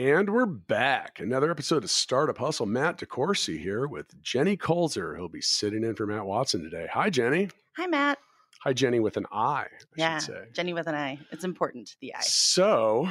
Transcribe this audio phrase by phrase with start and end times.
[0.00, 1.20] And we're back.
[1.20, 2.64] Another episode of Startup Hustle.
[2.64, 6.88] Matt DeCoursey here with Jenny Colzer, who'll be sitting in for Matt Watson today.
[6.90, 7.50] Hi, Jenny.
[7.76, 8.16] Hi, Matt.
[8.62, 9.66] Hi, Jenny with an I, I
[9.96, 10.44] yeah, should say.
[10.54, 11.18] Jenny with an I.
[11.32, 12.20] It's important, the I.
[12.22, 13.10] So,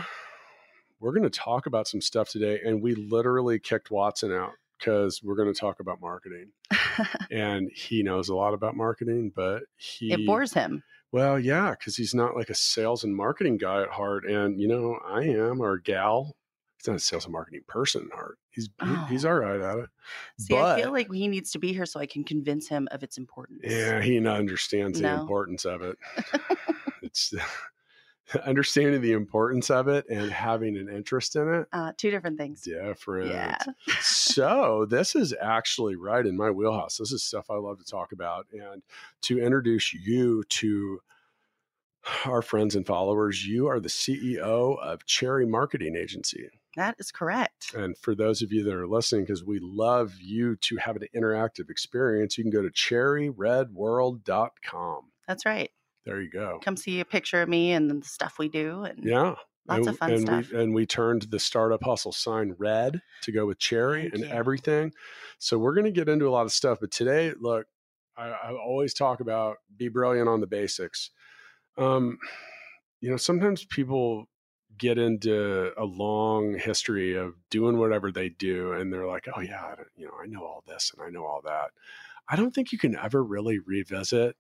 [1.00, 5.22] we're going to talk about some stuff today, and we literally kicked Watson out because
[5.24, 6.48] we're going to talk about marketing.
[7.30, 10.12] and he knows a lot about marketing, but he.
[10.12, 10.82] it bores him.
[11.12, 14.28] Well, yeah, because he's not like a sales and marketing guy at heart.
[14.28, 16.36] And, you know, I am, or gal.
[16.80, 18.40] He's not a sales and marketing person heart.
[18.52, 19.06] He's Oh.
[19.10, 19.90] he's all right at it.
[20.40, 23.04] See, I feel like he needs to be here so I can convince him of
[23.04, 23.60] its importance.
[23.64, 25.98] Yeah, he understands the importance of it.
[27.02, 27.34] it's
[28.46, 31.68] understanding the importance of it and having an interest in it.
[31.74, 32.62] Uh, two different things.
[32.62, 33.30] Different.
[33.30, 33.58] Yeah.
[34.02, 36.98] so this is actually right in my wheelhouse.
[36.98, 38.82] This is stuff I love to talk about, and
[39.24, 41.02] to introduce you to
[42.26, 43.46] our friends and followers.
[43.46, 46.50] You are the CEO of Cherry Marketing Agency.
[46.76, 47.74] That is correct.
[47.74, 51.04] And for those of you that are listening, because we love you to have an
[51.16, 55.02] interactive experience, you can go to cherryredworld.com.
[55.28, 55.72] That's right.
[56.06, 56.60] There you go.
[56.64, 58.84] Come see a picture of me and the stuff we do.
[58.84, 59.36] And Yeah.
[59.68, 60.52] Lots and, of fun and stuff.
[60.52, 64.24] We, and we turned the startup hustle sign red to go with cherry Thank and
[64.24, 64.30] you.
[64.30, 64.94] everything.
[65.38, 66.80] So we're going to get into a lot of stuff.
[66.82, 67.68] But today, look,
[68.18, 71.12] I, I always talk about be brilliant on the basics.
[71.78, 72.18] Um,
[73.02, 74.28] you know, sometimes people
[74.80, 79.66] get into a long history of doing whatever they do, and they're like, "Oh yeah,
[79.66, 81.72] I don't- you know, I know all this and I know all that."
[82.30, 84.38] I don't think you can ever really revisit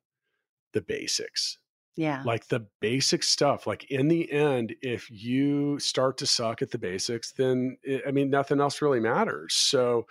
[0.74, 1.60] the basics
[2.00, 2.24] yeah.
[2.26, 6.78] like the basic stuff like in the end if you start to suck at the
[6.78, 10.06] basics then it, i mean nothing else really matters so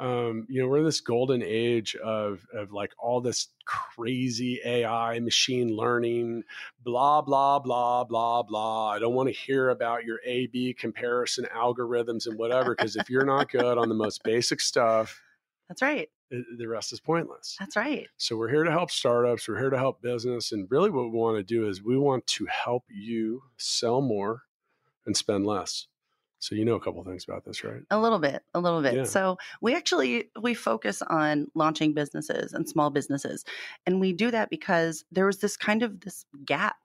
[0.00, 5.20] um, you know we're in this golden age of of like all this crazy ai
[5.20, 6.42] machine learning
[6.82, 11.46] blah blah blah blah blah i don't want to hear about your a b comparison
[11.54, 15.20] algorithms and whatever because if you're not good on the most basic stuff
[15.68, 16.08] That's right.
[16.30, 18.08] the rest is pointless That's right.
[18.16, 21.18] so we're here to help startups, we're here to help business, and really what we
[21.18, 24.42] want to do is we want to help you sell more
[25.06, 25.86] and spend less.
[26.40, 27.82] So you know a couple things about this, right?
[27.90, 28.94] A little bit, a little bit.
[28.94, 29.04] Yeah.
[29.04, 33.44] So we actually we focus on launching businesses and small businesses,
[33.86, 36.76] and we do that because there was this kind of this gap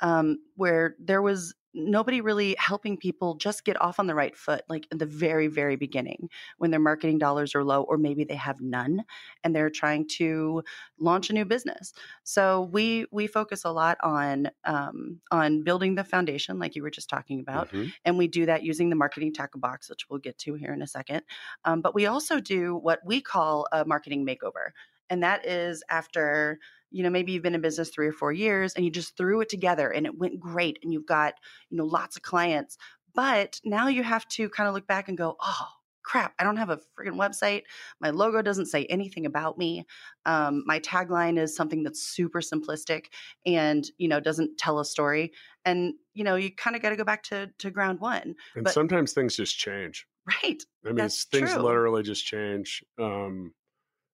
[0.00, 4.62] um, where there was nobody really helping people just get off on the right foot,
[4.68, 8.34] like in the very very beginning when their marketing dollars are low, or maybe they
[8.36, 9.04] have none,
[9.44, 10.62] and they're trying to
[10.98, 11.92] launch a new business.
[12.24, 16.90] So we we focus a lot on um, on building the foundation, like you were
[16.90, 17.92] just talking about Mhm.
[18.04, 20.82] and we do that using the marketing tackle box which we'll get to here in
[20.82, 21.22] a second
[21.64, 24.70] um, but we also do what we call a marketing makeover
[25.10, 26.58] and that is after
[26.90, 29.40] you know maybe you've been in business three or four years and you just threw
[29.40, 31.34] it together and it went great and you've got
[31.70, 32.76] you know lots of clients
[33.14, 35.66] but now you have to kind of look back and go oh
[36.04, 37.62] crap i don't have a freaking website
[38.00, 39.84] my logo doesn't say anything about me
[40.24, 43.06] um, my tagline is something that's super simplistic
[43.44, 45.32] and you know doesn't tell a story
[45.66, 48.64] and you know you kind of got to go back to to ground one And
[48.64, 50.06] But- sometimes things just change.
[50.42, 51.62] right I mean, things true.
[51.62, 52.82] literally just change.
[52.98, 53.52] Um,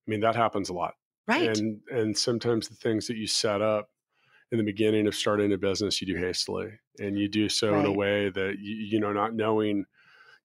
[0.06, 0.94] I mean, that happens a lot.
[1.26, 3.90] Right And and sometimes the things that you set up
[4.52, 7.86] in the beginning of starting a business, you do hastily, and you do so in
[7.86, 9.86] a way that you, you know, not knowing,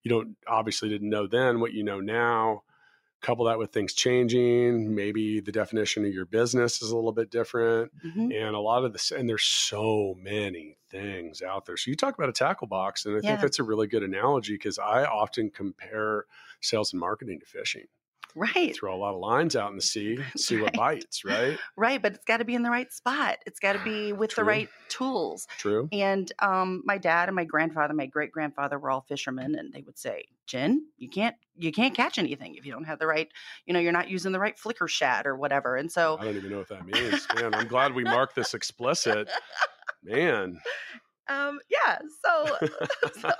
[0.02, 2.62] you don't obviously didn't know then what you know now.
[3.22, 7.30] Couple that with things changing, maybe the definition of your business is a little bit
[7.30, 8.30] different, Mhm.
[8.30, 11.76] and a lot of this, and there's so many things out there.
[11.76, 13.36] So you talk about a tackle box, and I Yeah.
[13.36, 16.26] think that's a really good analogy because I often compare
[16.62, 17.86] sales and marketing to fishing.
[18.34, 21.58] Right Throw a lot of lines out in the sea, see what bites, right?
[21.76, 24.30] right but it's got to be in the right spot it's got to be with
[24.30, 24.42] True.
[24.42, 25.88] the right tools True.
[25.92, 29.82] and um, my dad and my grandfather my great grandfather were all fishermen and they
[29.82, 33.28] would say jen you can't you can't catch anything if you don't have the right
[33.66, 36.36] you know you're not using the right flicker shad or whatever and so I don't
[36.36, 37.26] even know what that means.
[37.34, 39.30] Man, I'm glad we marked this explicit.
[40.02, 40.60] Man.
[41.30, 41.98] Um, yeah.
[42.24, 42.56] So,
[43.20, 43.30] so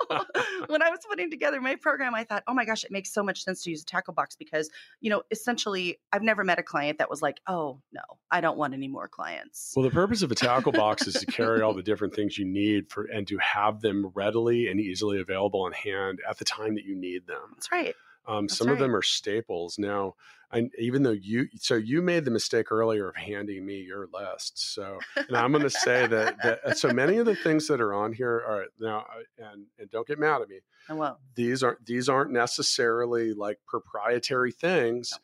[0.67, 3.21] when I was putting together my program, I thought, oh my gosh, it makes so
[3.21, 4.69] much sense to use a tackle box because,
[5.01, 8.01] you know, essentially, I've never met a client that was like, oh no,
[8.31, 9.73] I don't want any more clients.
[9.75, 12.45] Well, the purpose of a tackle box is to carry all the different things you
[12.45, 16.75] need for and to have them readily and easily available on hand at the time
[16.75, 17.51] that you need them.
[17.55, 17.95] That's right.
[18.27, 19.79] Um, some of them are staples.
[19.79, 20.13] Now,
[20.53, 24.73] I, even though you, so you made the mistake earlier of handing me your list.
[24.73, 27.93] So, and I'm going to say that, that, so many of the things that are
[27.93, 29.05] on here are now,
[29.37, 30.59] and, and don't get mad at me.
[30.89, 31.17] I won't.
[31.35, 35.19] These aren't, these aren't necessarily like proprietary things, no.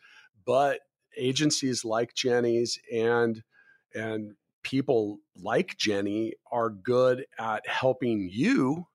[0.46, 0.80] but
[1.18, 3.44] agencies like Jenny's and,
[3.94, 8.88] and people like Jenny are good at helping you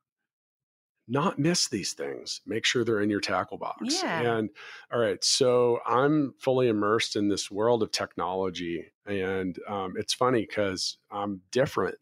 [1.12, 2.40] not miss these things.
[2.46, 4.02] Make sure they're in your tackle box.
[4.02, 4.36] Yeah.
[4.36, 4.48] And
[4.90, 10.40] all right, so I'm fully immersed in this world of technology, and um, it's funny
[10.40, 11.96] because I'm different.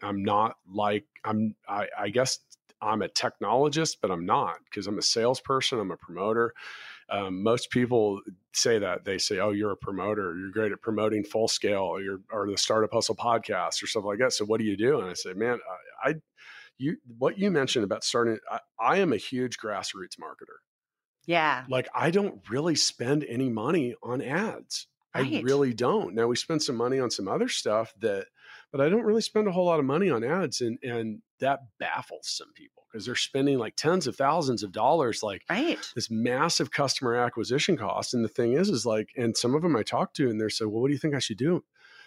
[0.00, 1.56] I'm not like I'm.
[1.68, 2.38] I, I guess
[2.80, 5.80] I'm a technologist, but I'm not because I'm a salesperson.
[5.80, 6.54] I'm a promoter.
[7.10, 8.20] Um, most people
[8.52, 10.36] say that they say, "Oh, you're a promoter.
[10.38, 14.04] You're great at promoting full scale, or you're or the Startup Hustle podcast, or stuff
[14.04, 15.00] like that." So, what do you do?
[15.00, 15.58] And I say, "Man,
[16.04, 16.14] I, I
[16.82, 20.58] you what you mentioned about starting I, I am a huge grassroots marketer.
[21.26, 21.64] Yeah.
[21.68, 24.88] Like i don't really spend any money on ads.
[25.14, 25.34] Right.
[25.34, 26.14] i really don't.
[26.14, 28.26] Now we spend some money on some other stuff that
[28.72, 31.60] but i don't really spend a whole lot of money on ads and and that
[31.78, 35.78] baffles some people because they're spending like tens of thousands of dollars like right.
[35.94, 39.76] this massive customer acquisition cost and the thing is is like and some of them
[39.76, 41.62] i talk to and they're saying well what do you think i should do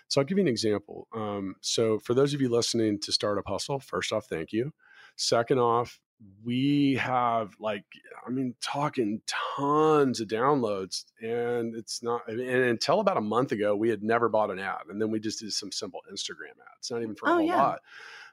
[0.08, 1.08] so I'll give you an example.
[1.14, 4.72] Um, so for those of you listening to Startup Hustle, first off, thank you.
[5.16, 6.00] Second off,
[6.44, 7.84] we have like
[8.26, 13.76] i mean talking tons of downloads and it's not and until about a month ago
[13.76, 16.90] we had never bought an ad and then we just did some simple instagram ads
[16.90, 17.56] not even for a oh, whole yeah.
[17.58, 17.80] lot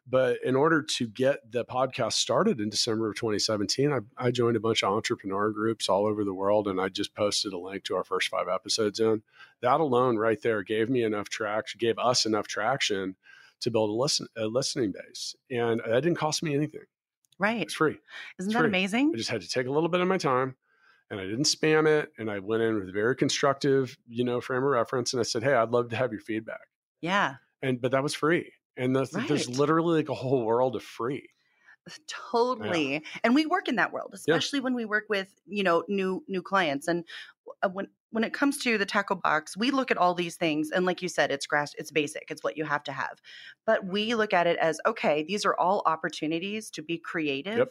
[0.07, 4.57] but in order to get the podcast started in December of 2017, I, I, joined
[4.57, 7.85] a bunch of entrepreneur groups all over the world, and I just posted a link
[7.85, 9.23] to our first five episodes in.
[9.61, 13.17] That alone, right there, gave me enough traction, gave us enough traction
[13.61, 16.83] to build a listen a listening base, and that didn't cost me anything.
[17.39, 17.99] Right, it's free.
[18.39, 18.69] Isn't it's that free.
[18.69, 19.13] amazing?
[19.15, 20.57] I just had to take a little bit of my time
[21.11, 22.13] and I didn't spam it.
[22.17, 25.13] And I went in with a very constructive, you know, frame of reference.
[25.13, 26.69] And I said, Hey, I'd love to have your feedback.
[27.01, 27.37] Yeah.
[27.61, 29.29] And, but that was free and the, right.
[29.29, 31.29] there's literally like a whole world of free
[32.07, 32.99] totally yeah.
[33.25, 34.63] and we work in that world especially yeah.
[34.65, 37.05] when we work with you know new new clients and
[37.63, 40.71] uh, when when it comes to the tackle box we look at all these things
[40.71, 43.21] and like you said it's grass it's basic it's what you have to have
[43.67, 47.69] but we look at it as okay these are all opportunities to be creative yep.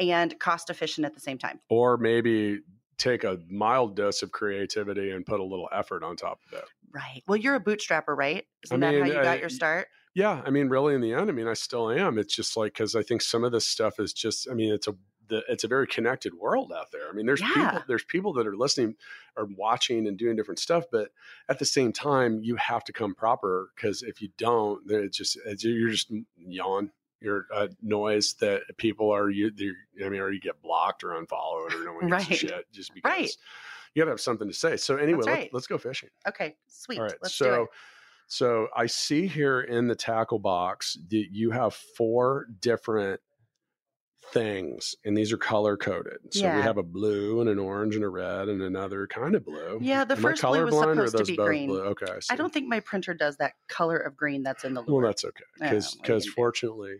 [0.00, 2.58] and cost efficient at the same time or maybe
[2.98, 6.64] take a mild dose of creativity and put a little effort on top of it
[6.92, 9.86] right well you're a bootstrapper right isn't I mean, that how you got your start
[10.16, 12.16] yeah, I mean, really, in the end, I mean, I still am.
[12.16, 14.48] It's just like because I think some of this stuff is just.
[14.50, 14.94] I mean, it's a
[15.28, 17.06] the, it's a very connected world out there.
[17.06, 17.52] I mean, there's yeah.
[17.52, 18.94] people there's people that are listening
[19.36, 21.10] or watching and doing different stuff, but
[21.50, 25.18] at the same time, you have to come proper because if you don't, then it's
[25.18, 26.92] just it's, you're just yawn.
[27.20, 29.50] You're a noise that people are you.
[30.02, 32.30] I mean, or you get blocked or unfollowed or no one gives right.
[32.30, 33.10] a shit just because.
[33.10, 33.36] Right.
[33.94, 34.78] You got to have something to say.
[34.78, 35.50] So anyway, right.
[35.52, 36.10] let, us go fishing.
[36.26, 36.98] Okay, sweet.
[36.98, 37.14] All right.
[37.22, 37.68] Let's so
[38.26, 43.20] so I see here in the tackle box that you have four different
[44.32, 46.18] things and these are color coded.
[46.30, 46.56] So yeah.
[46.56, 49.78] we have a blue and an orange and a red and another kind of blue.
[49.80, 51.68] Yeah, the Am first blue was supposed to be green.
[51.68, 51.82] Blue?
[51.82, 52.06] Okay.
[52.06, 55.02] I, I, don't think my printer does that color of green that's in the lure.
[55.02, 55.44] Well, that's okay.
[55.60, 56.96] Because because fortunately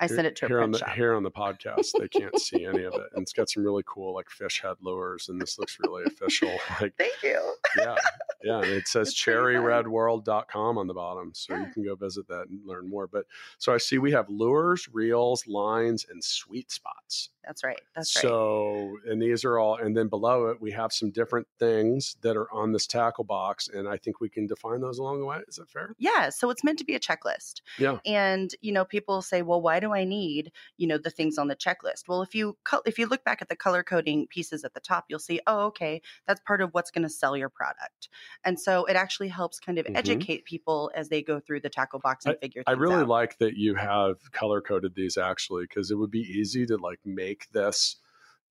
[0.00, 0.90] I sent it to here on the shop.
[0.90, 1.90] here on the podcast.
[1.98, 4.76] They can't see any of it, and it's got some really cool like fish head
[4.80, 6.56] lures, and this looks really official.
[6.80, 7.54] Like, thank you.
[7.76, 7.96] yeah,
[8.44, 8.58] yeah.
[8.58, 11.66] And it says cherryredworld.com on the bottom, so yeah.
[11.66, 13.08] you can go visit that and learn more.
[13.08, 13.24] But
[13.58, 17.30] so I see we have lures, reels, lines, and sweet spots.
[17.48, 17.80] That's right.
[17.96, 18.22] That's right.
[18.22, 22.36] So, and these are all, and then below it, we have some different things that
[22.36, 23.68] are on this tackle box.
[23.68, 25.38] And I think we can define those along the way.
[25.48, 25.94] Is that fair?
[25.98, 26.28] Yeah.
[26.28, 27.62] So it's meant to be a checklist.
[27.78, 28.00] Yeah.
[28.04, 31.48] And, you know, people say, well, why do I need, you know, the things on
[31.48, 32.06] the checklist?
[32.06, 35.06] Well, if you, if you look back at the color coding pieces at the top,
[35.08, 38.10] you'll see, oh, okay, that's part of what's going to sell your product.
[38.44, 39.96] And so it actually helps kind of mm-hmm.
[39.96, 43.08] educate people as they go through the tackle box and I, figure I really out.
[43.08, 46.98] like that you have color coded these actually, because it would be easy to like
[47.06, 47.96] make make this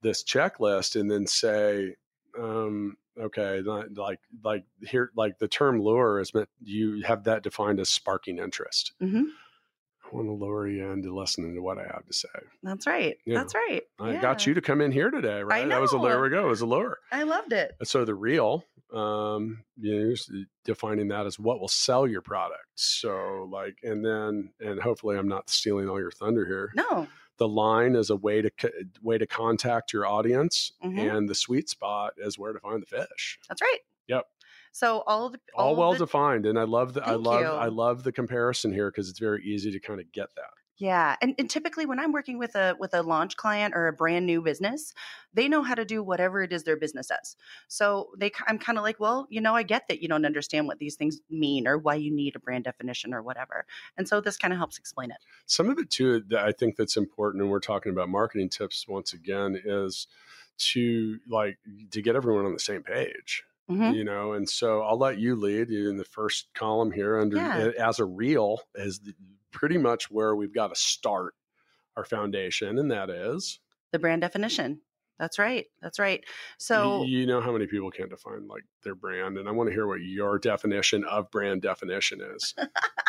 [0.02, 1.96] this checklist and then say
[2.40, 7.80] um, okay like like here like the term lure is meant you have that defined
[7.80, 9.24] as sparking interest mm-hmm.
[10.06, 12.30] I want to lure you into listening to what I have to say.
[12.64, 13.18] That's right.
[13.26, 13.40] Yeah.
[13.40, 13.84] That's right.
[14.00, 14.22] I yeah.
[14.22, 15.64] got you to come in here today, right?
[15.64, 15.76] I know.
[15.76, 16.46] That was a there we go.
[16.46, 17.00] It was a lure.
[17.12, 17.76] I loved it.
[17.84, 18.64] So the reel,
[18.94, 22.64] um, you know, defining that as what will sell your product.
[22.76, 26.72] So like, and then, and hopefully I'm not stealing all your thunder here.
[26.74, 27.06] No
[27.38, 28.52] the line is a way to
[29.02, 31.00] way to contact your audience, mm-hmm.
[31.00, 33.40] and the sweet spot is where to find the fish.
[33.48, 33.80] That's right.
[34.08, 34.26] Yep.
[34.72, 37.48] So all the all, all well the, defined, and I love the I love you.
[37.48, 40.54] I love the comparison here because it's very easy to kind of get that.
[40.80, 43.94] Yeah, and, and typically when I'm working with a with a launch client or a
[43.94, 44.94] brand new business,
[45.34, 47.36] they know how to do whatever it is their business does.
[47.68, 50.68] So they, I'm kind of like, well, you know, I get that you don't understand
[50.68, 53.66] what these things mean or why you need a brand definition or whatever,
[53.98, 55.18] and so this kind of helps explain it.
[55.46, 58.88] Some of it too, that I think that's important, and we're talking about marketing tips
[58.88, 60.08] once again, is
[60.58, 61.58] to like
[61.92, 63.44] to get everyone on the same page.
[63.70, 63.98] Mhm.
[63.98, 67.72] you know and so i'll let you lead in the first column here under Yeah.
[67.78, 69.14] as a reel as the,
[69.52, 71.34] pretty much where we've got to start
[71.96, 73.60] our foundation and that is
[73.92, 74.82] The brand definition.
[75.20, 75.66] That's right.
[75.82, 76.24] That's right.
[76.60, 79.74] So you know how many people can't define like their brand and i want to
[79.74, 82.54] hear what your definition of brand definition is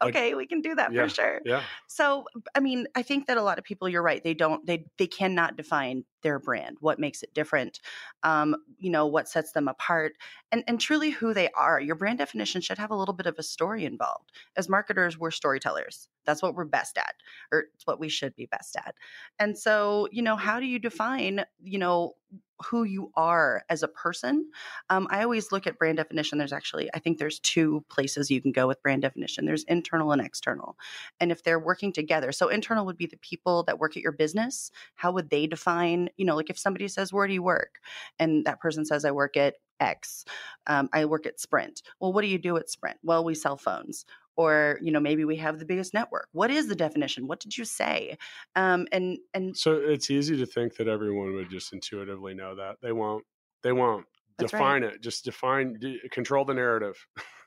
[0.00, 1.04] like- okay, we can do that Yeah.
[1.04, 1.40] for sure.
[1.44, 4.64] yeah So, I mean, I think that a lot of people, you're right, they don't,
[4.66, 7.80] they they cannot define their brand, what makes it different,
[8.24, 10.12] um, you know, what sets them apart,
[10.50, 11.80] and and truly who they are.
[11.80, 14.32] Your brand definition should have a little bit of a story involved.
[14.56, 16.08] As marketers, we're storytellers.
[16.24, 17.14] That's what we're best at,
[17.52, 18.94] or it's what we should be best at.
[19.38, 22.16] And so, you know, how do you define, you know,
[22.64, 24.50] who you are as a person?
[24.90, 26.38] Um, I always look at brand definition.
[26.38, 29.46] There's actually, I think there's two places you can go with brand definition.
[29.46, 30.76] There's internal and external
[31.20, 34.12] and if they're working together so internal would be the people that work at your
[34.12, 37.80] business how would they define you know like if somebody says where do you work
[38.18, 40.24] and that person says i work at x
[40.66, 43.56] um, i work at sprint well what do you do at sprint well we sell
[43.56, 44.04] phones
[44.38, 46.28] or you know maybe we have the biggest network.
[46.32, 47.26] What is the definition?
[47.26, 48.16] What did you say?
[48.56, 52.76] Um, and and so it's easy to think that everyone would just intuitively know that.
[52.80, 53.24] They won't
[53.62, 54.06] they won't
[54.38, 54.60] That's right.
[54.60, 55.02] define it.
[55.02, 56.96] Just define d- control the narrative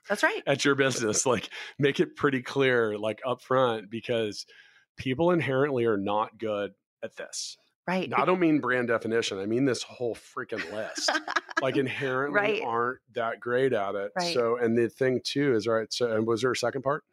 [0.06, 0.42] that's right.
[0.46, 1.24] at your business.
[1.24, 4.44] Like make it pretty clear like up front because
[4.98, 6.72] people inherently are not good
[7.02, 11.20] at this right Now, i don't mean brand definition i mean this whole freaking list
[11.60, 12.60] like inherently Right.
[12.60, 14.44] aren't that great at it Right.
[14.44, 17.04] so and the thing too is right so and was there a second part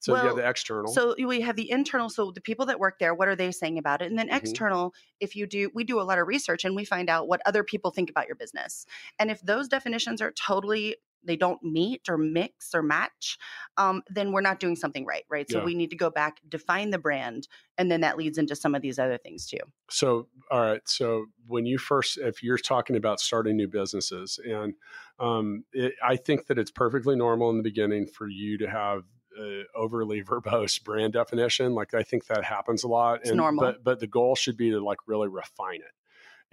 [0.00, 2.10] so you have the external So we have the internal.
[2.10, 4.06] So the people that work there, what are they saying about it?
[4.10, 4.30] And then Mhm.
[4.30, 7.40] external, if you do, we do a lot of research and we find out what
[7.46, 8.84] other people think about your business.
[9.18, 13.38] And if those definitions are totally they don't meet or mix or match,
[13.76, 15.50] um, then we're not doing something right, right?
[15.50, 15.64] So Yeah.
[15.64, 17.48] we need to go back, define the brand,
[17.78, 19.58] and then that leads into some of these other things too.
[19.90, 20.80] So, all right.
[20.86, 24.74] So, when you first, if you're talking about starting new businesses, and
[25.18, 29.04] um, it, I think that it's perfectly normal in the beginning for you to have
[29.38, 31.74] uh, overly verbose brand definition.
[31.74, 33.20] Like, I think that happens a lot.
[33.20, 33.64] It's normal.
[33.64, 35.92] But, but the goal should be to like really refine it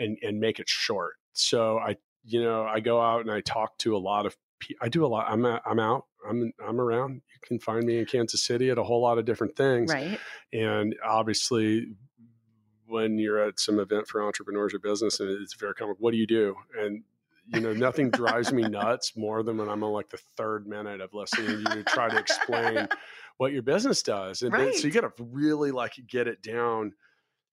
[0.04, 1.16] and and make it short.
[1.34, 4.36] So, I, you know, I go out and I talk to a lot of.
[4.82, 5.28] I do a lot.
[5.30, 6.06] I'm a, I'm out.
[6.28, 7.14] I'm I'm around.
[7.14, 10.20] You can find me in Kansas City at a whole lot of different things Right.
[10.52, 11.88] and obviously
[12.88, 16.18] when you're at some event for entrepreneurs or business and it's very common what do
[16.18, 17.04] you do and
[17.48, 21.00] you know nothing drives me nuts more than when i'm on like the third minute
[21.00, 22.88] of listening to you try to explain
[23.38, 26.92] what your business does and then- so you got to really like get it down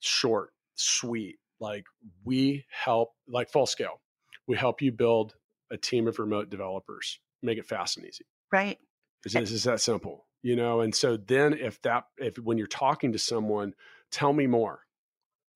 [0.00, 1.84] short sweet like
[2.24, 4.00] we help like full scale
[4.46, 5.34] we help you build
[5.70, 8.78] a team of remote developers make it fast and easy Right.
[9.24, 10.80] it's, eh it's just that simple, you know.
[10.80, 13.74] And so then, if that, if when you're talking to someone,
[14.10, 14.80] tell me more.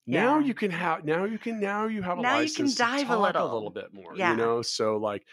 [0.07, 1.05] Now you can have.
[1.05, 1.61] Now you can.
[1.61, 3.45] Now you have a Now you can license to dive a little.
[3.45, 4.13] a little bit more.
[4.17, 4.33] Yeah.
[4.33, 4.63] You know.
[4.63, 5.25] So like,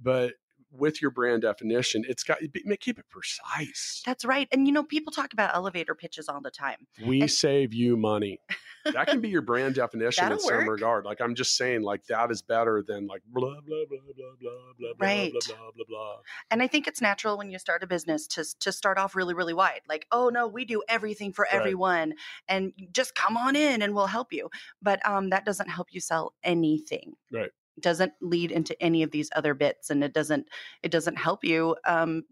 [0.00, 0.34] but
[0.76, 4.02] with your brand definition, it's got be- keep it precise.
[4.04, 4.48] That's right.
[4.52, 6.86] And you know, people talk about elevator pitches all the time.
[7.04, 8.40] We and- save you money.
[8.84, 10.68] That can be your brand definition in That'll some work.
[10.68, 11.04] regard.
[11.06, 14.30] Like I'm just saying, like that is better than like blah blah blah blah blah
[14.40, 15.32] blah blah Right.
[15.32, 16.16] blah blah blah blah.
[16.50, 19.32] And I think it's natural when you start a business to to start off really
[19.34, 19.80] really wide.
[19.88, 21.54] Like, oh no, we do everything for Right.
[21.58, 22.14] everyone
[22.48, 24.50] and just come on in and we'll help you.
[24.82, 27.14] But um that doesn't help you sell anything.
[27.32, 27.50] Right.
[27.80, 30.46] Doesn't lead into any of these other bits and it doesn't
[30.82, 32.24] it doesn't help you um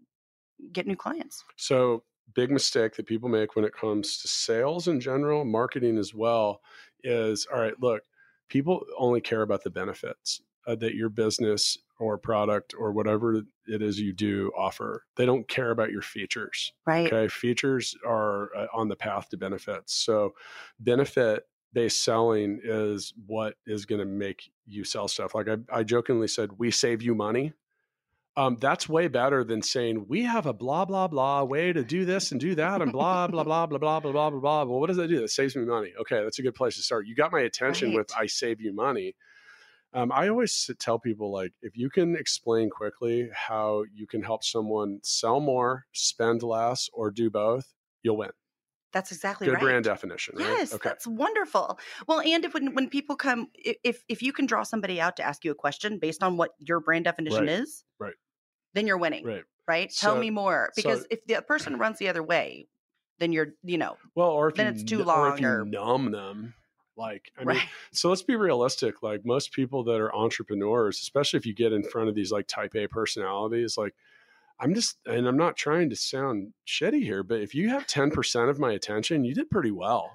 [0.71, 1.43] get new clients.
[1.57, 6.13] So, big mistake that people make when it comes to sales in general, marketing as
[6.13, 6.61] well,
[7.03, 8.03] is all right, look,
[8.49, 13.81] people only care about the benefits uh, that your business or product or whatever it
[13.81, 15.03] is you do offer.
[15.15, 16.73] They don't care about your features.
[16.85, 17.11] Right.
[17.11, 17.27] Okay.
[17.27, 19.93] Features are uh, on the path to benefits.
[19.93, 20.33] So,
[20.79, 25.35] benefit based selling is what is going to make you sell stuff.
[25.35, 27.53] Like I, I jokingly said, we save you money.
[28.35, 32.03] Um, that's way better than saying we have a blah blah blah way to do
[32.03, 34.63] this and do that and blah blah blah blah blah blah blah blah blah.
[34.63, 35.21] Well, what does that do?
[35.21, 35.93] That saves me money.
[36.01, 37.05] Okay, that's a good place to start.
[37.05, 39.15] You got my attention with I save you money.
[39.93, 44.43] Um, I always tell people like if you can explain quickly how you can help
[44.43, 48.31] someone sell more, spend less, or do both, you'll win.
[48.93, 49.61] That's exactly Good right.
[49.61, 50.45] brand definition, right?
[50.45, 51.79] Yes, that's wonderful.
[52.07, 55.23] Well, and if when when people come, if if you can draw somebody out to
[55.23, 58.13] ask you a question based on what your brand definition Right, is, right.
[58.73, 59.43] then you're winning, right.
[59.67, 59.89] right?
[59.91, 62.67] Tell So- me more, because so- if the person runs the other way,
[63.17, 65.47] then you're, you know, well, or if then you it's too long, or if you
[65.47, 66.53] or- numb them,
[66.95, 67.67] like I mean, right.
[67.91, 69.01] so let's be realistic.
[69.01, 72.47] Like most people that are entrepreneurs, especially if you get in front of these like
[72.47, 73.95] type A personalities, like
[74.59, 78.49] I'm just, and I'm not trying to sound shitty here, but if you have 10%
[78.49, 80.11] of my attention, you did pretty well.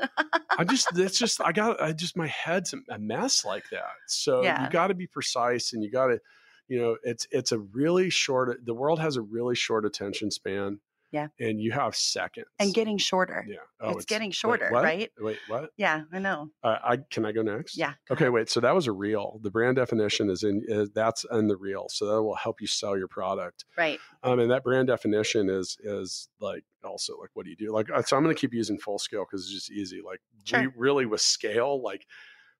[0.57, 3.91] I just, it's just, I got, I just, my head's a mess like that.
[4.07, 4.65] So Yeah.
[4.65, 6.21] you got to be precise and you got to,
[6.69, 10.81] you know, it's, it's a really short, the world has a really short attention span.
[11.11, 11.29] Yeah.
[11.41, 12.47] And you have seconds.
[12.59, 13.45] and getting shorter.
[13.49, 13.57] yeah.
[13.81, 14.85] Oh, it's, getting shorter, what?
[14.85, 15.11] right?
[15.19, 15.71] Wait, what?
[15.77, 16.51] Yeah, I know.
[16.63, 17.77] Uh, I can I go next?
[17.77, 17.95] Yeah.
[18.11, 18.51] Okay, wait.
[18.51, 19.41] So that was a reel.
[19.43, 22.67] The brand definition is in is, that's in the reel, so that will help you
[22.67, 23.65] sell your product.
[23.77, 23.99] Right.
[24.23, 27.73] Um, and that brand definition is is like also like what do you do?
[27.73, 30.01] Like uh, so, I'm going to keep using full scale because it's just easy.
[30.05, 30.21] Like
[30.53, 32.05] we really with scale, like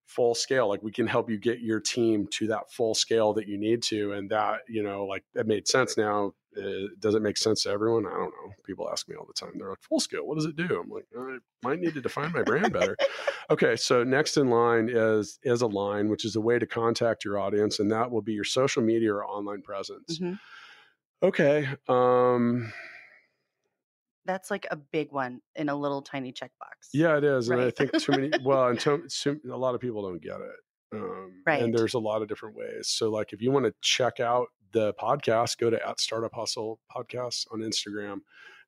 [0.05, 3.47] full scale, like we can help you get your team to that full scale that
[3.47, 6.33] you need to, and that you know like that made sense now.
[6.57, 8.07] Uh, does it make sense to everyone?
[8.07, 8.51] I don't know.
[8.65, 9.53] People ask me all the time.
[9.57, 12.31] They're like, "Full scale, what does it do?" I'm like, I might need to define
[12.31, 12.97] my brand better.
[13.51, 17.23] Okay, so next in line is is a line, which is a way to contact
[17.23, 20.19] your audience, and that will be your social media or online presence.
[20.19, 20.39] Mhm.
[21.21, 22.71] Okay, um,
[24.25, 26.89] That's like a big one in a little tiny checkbox.
[26.93, 28.31] yeah, it is, and I think too many.
[28.43, 30.55] Well, and to, too, a lot of people don't get it.
[30.91, 31.61] Um, Right.
[31.63, 32.87] And there's a lot of different ways.
[32.89, 36.79] So, like, if you want to check out the podcast, go to at Startup Hustle
[36.93, 38.21] Podcast on Instagram,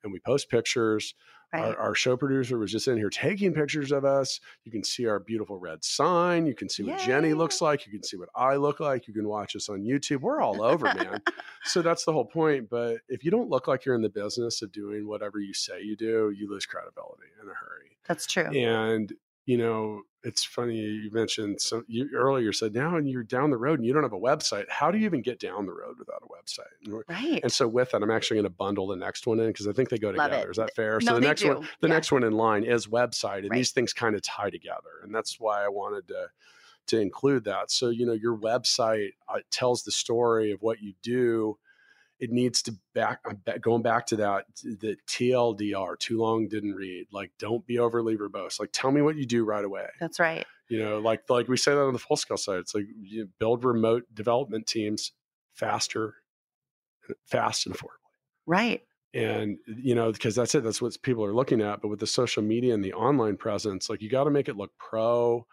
[0.04, 1.14] and we post pictures.
[1.54, 1.76] Right.
[1.76, 4.40] Our, our show producer was just in here taking pictures of us.
[4.64, 6.46] You can see our beautiful red sign.
[6.46, 7.86] You can see what Jenny looks like.
[7.86, 9.06] You can see what I look like.
[9.06, 10.22] You can watch us on YouTube.
[10.22, 11.22] We're all over, man.
[11.66, 12.70] so that's the whole point.
[12.70, 15.82] But if you don't look like you're in the business of doing whatever you say
[15.82, 17.98] you do, you lose credibility in a hurry.
[18.08, 18.46] That's true.
[18.46, 19.12] And
[19.52, 23.58] you know, it's funny you mentioned some you earlier said now and you're down the
[23.58, 24.70] road and you don't have a website.
[24.70, 27.04] How do you even get down the road without a website?
[27.10, 27.42] Right.
[27.44, 29.74] And so with that, I'm actually going to bundle the next one in because I
[29.74, 30.48] think they go Love together.
[30.48, 30.52] it.
[30.52, 31.02] Is that fair?
[31.02, 31.68] so No, the they next one, do.
[31.82, 31.94] the Yeah.
[31.96, 33.58] next one in line is website, and Right.
[33.58, 36.30] these things kind of tie together, and that's why I wanted to
[36.88, 37.72] to include that.
[37.72, 41.58] So you know, your website uh, tells the story of what you do.
[42.22, 46.76] It needs to back uh, I'm going back to that the TLDR, too long didn't
[46.76, 47.08] read.
[47.12, 48.60] Like, don't be overly verbose.
[48.60, 49.88] Like, tell me what you do right away.
[50.00, 50.46] That's right.
[50.70, 52.60] You know, like like we say that on the full scale side.
[52.60, 55.12] It's like you build remote development teams
[55.54, 56.14] faster,
[57.26, 57.88] fast and affordably
[58.46, 58.82] Right.
[59.14, 62.08] and you know because that's it that's what people are looking at but with the
[62.08, 65.46] social media and the online presence like you got to make it look pro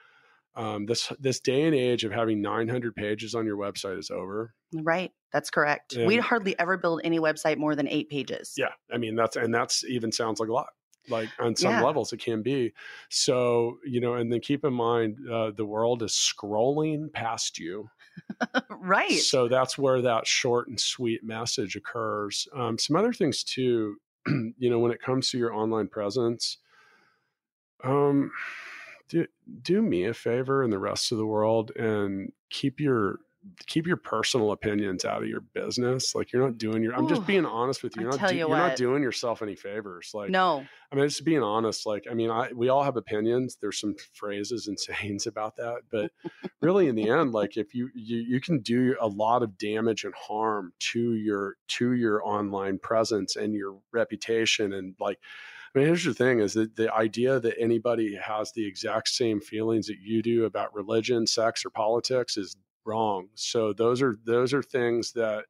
[0.59, 4.53] um, this this day and age of having 900 pages on your website is over
[4.75, 5.12] Right.
[5.33, 5.94] That's correct.
[5.97, 8.53] we And- hardly ever build any website more than eight pages.
[8.59, 10.68] yeah i mean that's and that's even sounds like a lot
[11.09, 11.83] like on some Yeah.
[11.83, 12.75] levels it can be
[13.09, 17.88] so you know and then keep in mind uh, the world is scrolling past you
[18.71, 19.12] right.
[19.12, 22.49] So that's where that short and sweet message occurs.
[22.55, 26.59] Um, some other things too, you know, when it comes to your online presence,
[27.85, 28.31] um,
[29.09, 29.27] do
[29.62, 33.18] do me a favor and the rest of the world and keep your
[33.66, 36.14] keep your personal opinions out of your business.
[36.14, 36.94] Like you're not doing your.
[36.94, 38.03] I'm just being honest with you.
[38.03, 40.11] You're not, tell do- you you're not doing yourself any favors.
[40.14, 40.64] Like no.
[40.90, 43.59] I mean, just being honest, like, I mean, I, we all have opinions.
[43.61, 46.11] There's some phrases and sayings about that, but
[46.61, 50.05] really in the end, like if you, you, you can do a lot of damage
[50.05, 54.73] and harm to your, to your online presence and your reputation.
[54.73, 55.18] And like,
[55.74, 59.40] I mean, here's the thing is that the idea that anybody has the exact same
[59.40, 63.28] feelings that you do about religion, sex, or politics is wrong.
[63.35, 65.44] So those are, those are things that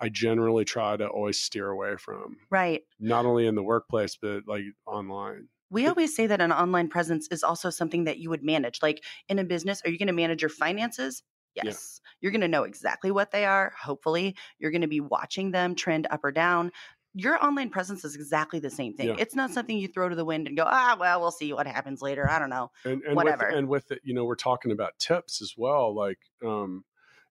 [0.00, 2.82] I generally try to always steer away from Right.
[3.00, 5.48] not only in the workplace but like online.
[5.70, 8.80] We always say that an online presence is also something that you would manage.
[8.80, 11.22] Like in a business, are you going to manage your finances?
[11.54, 11.64] Yeah.
[11.66, 12.00] Yes.
[12.20, 13.72] You're going to know exactly what they are.
[13.80, 16.72] Hopefully, you're going to be watching them trend up or down.
[17.14, 19.08] Your online presence is exactly the same thing.
[19.08, 19.16] Yeah.
[19.18, 21.66] It's not something you throw to the wind and go, ah, well, we'll see what
[21.66, 22.28] happens later.
[22.28, 22.70] I don't know.
[22.84, 23.46] And and Whatever.
[23.46, 25.94] with and with it, you know, we're talking about tips as well.
[25.94, 26.84] Like um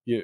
[0.05, 0.23] you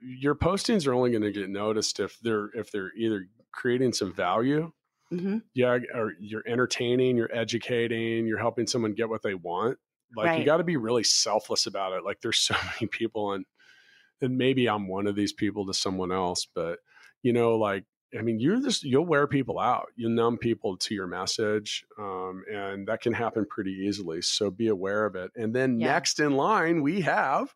[0.00, 4.12] your postings are only going to get noticed if they're if they're either creating some
[4.12, 4.72] value,
[5.10, 9.78] hmm yeah, or you're entertaining, you're educating, you're helping someone get what they want.
[10.16, 12.04] Like you got to be really selfless about it.
[12.04, 13.44] Like there's so many people and
[14.20, 16.78] and maybe I'm one of these people to someone else, but
[17.22, 17.84] you know, like
[18.18, 19.86] I mean, you're just you'll wear people out.
[19.96, 24.20] You numb people to your message, um, and that can happen pretty easily.
[24.22, 25.30] So be aware of it.
[25.36, 25.92] And then Yeah.
[25.92, 27.54] next in line, we have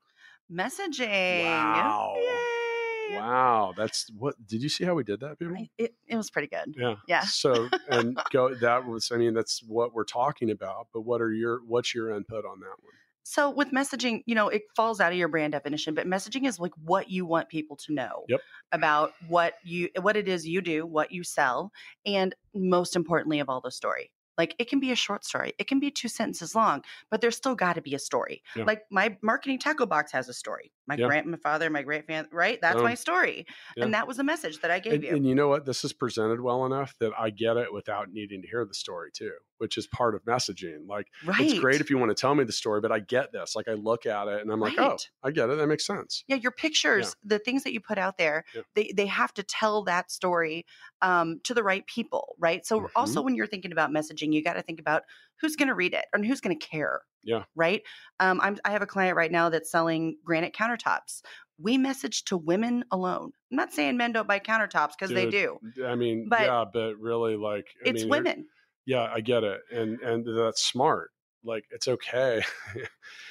[0.51, 1.45] Messaging.
[1.45, 2.15] Wow.
[2.19, 3.17] Yay.
[3.19, 3.75] wow.
[3.77, 5.57] That's what did you see how we did that, people?
[5.57, 6.75] I- It, it was pretty good.
[6.79, 6.95] Yeah.
[7.09, 7.21] Yeah.
[7.23, 10.87] So and go that was I mean that's what we're talking about.
[10.95, 12.95] But what are your what's your input on that one?
[13.29, 16.61] So with messaging, you know, it falls out of your brand definition, but messaging is
[16.61, 18.41] like what you want people to know Yep.
[18.71, 21.73] about what you what it is you do, what you sell,
[22.07, 24.13] and most importantly of all the story.
[24.39, 25.55] Like it can be a short story.
[25.59, 28.45] It can be two sentences long, but there's still got to be a story.
[28.55, 28.63] Yeah.
[28.63, 30.71] Like my marketing tackle box has a story.
[30.87, 31.07] My Yeah.
[31.07, 32.61] grandfather, my great fan, right?
[32.61, 32.85] That's Boom.
[32.85, 33.47] my story.
[33.77, 33.85] Yeah.
[33.85, 35.11] And that was a message that I gave And, you.
[35.17, 35.65] and you know what?
[35.67, 39.11] This is presented well enough that I get it without needing to hear the story
[39.13, 40.87] too, which is part of messaging.
[40.87, 41.41] Like right.
[41.41, 43.57] it's great if you want to tell me the story, but I get this.
[43.57, 45.57] Like I look at it and I'm like, oh, I get it.
[45.57, 46.23] That makes sense.
[46.29, 48.63] yeah your pictures the things that you put out there Yeah.
[48.75, 50.67] they they have to tell that story
[51.03, 52.87] um, to the right people right so Mm-hmm.
[52.95, 55.03] also when you're thinking about messaging you got to think about
[55.41, 57.45] who's going to read it and who's going to care Yeah.
[57.55, 57.83] right
[58.21, 61.21] um, I'm, i have a client right now that's selling granite countertops
[61.59, 65.59] we message to women alone i'm not saying men don't buy countertops because they do
[65.85, 68.47] I mean, But yeah, but really, like, I it's mean, women
[68.87, 71.11] Yeah, I get it, and and that's smart.
[71.45, 72.43] Like, it's okay.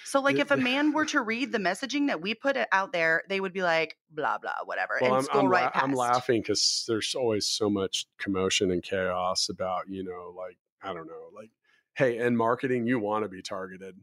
[0.05, 2.93] so like if a man were to read the messaging that we put it out
[2.93, 5.93] there they would be like blah blah whatever well, and I'm, I'm, right la- I'm
[5.93, 11.07] laughing because there's always so much commotion and chaos about, you know, like I don't
[11.07, 11.49] know, like,
[11.95, 13.99] hey, in marketing, you want to be targeted.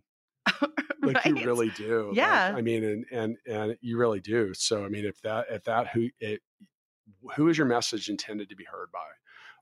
[1.05, 2.52] like you really do Like, Yeah.
[2.52, 4.55] i mean and and and you really do.
[4.55, 6.42] So i mean if that if that who it
[7.37, 9.07] who is your message intended to be heard by?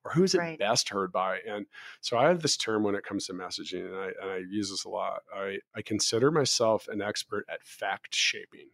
[0.05, 0.59] Or who's it Right.
[0.59, 1.41] best heard by?
[1.41, 1.67] And
[2.01, 4.71] so i have this term when it comes to messaging and i and i use
[4.71, 5.23] this a lot.
[5.35, 8.71] I i consider myself an expert at fact shaping.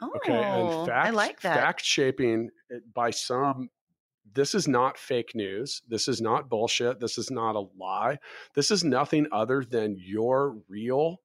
[0.00, 0.44] Oh okay?
[0.48, 1.68] And fact i like that.
[1.68, 3.70] fact shaping eh, by some
[4.34, 5.82] this is not fake news.
[5.88, 7.00] This is not bullshit.
[7.00, 8.18] This is not a lie.
[8.54, 11.20] This is nothing other than your real,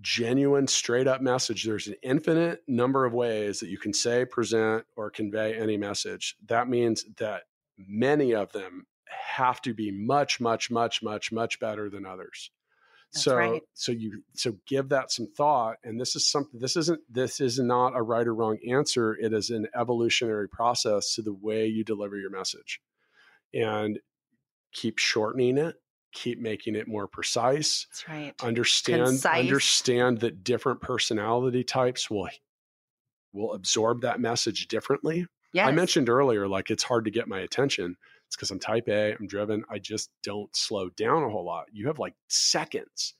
[0.00, 1.64] genuine, straight up message.
[1.64, 6.36] There's an infinite number of ways that you can say, present, or convey any message.
[6.46, 7.42] That means that
[7.78, 12.50] many of them have to be much, much, much, much, much better than others.
[13.12, 13.62] That's so right.
[13.74, 17.58] so you so give that some thought and this is something this isn't this is
[17.58, 21.84] not a right or wrong answer it is an evolutionary process to the way you
[21.84, 22.80] deliver your message
[23.52, 23.98] and
[24.72, 25.76] keep shortening it
[26.12, 29.40] keep making it more precise that's right understand Concise.
[29.40, 32.28] understand that different personality types will
[33.34, 35.68] will absorb that message differently yes.
[35.68, 37.96] I mentioned earlier, like it's hard to get my attention.
[38.32, 39.62] It's because I'm type A, I'm driven.
[39.68, 41.66] I just don't slow down a whole lot.
[41.70, 43.12] You have like seconds.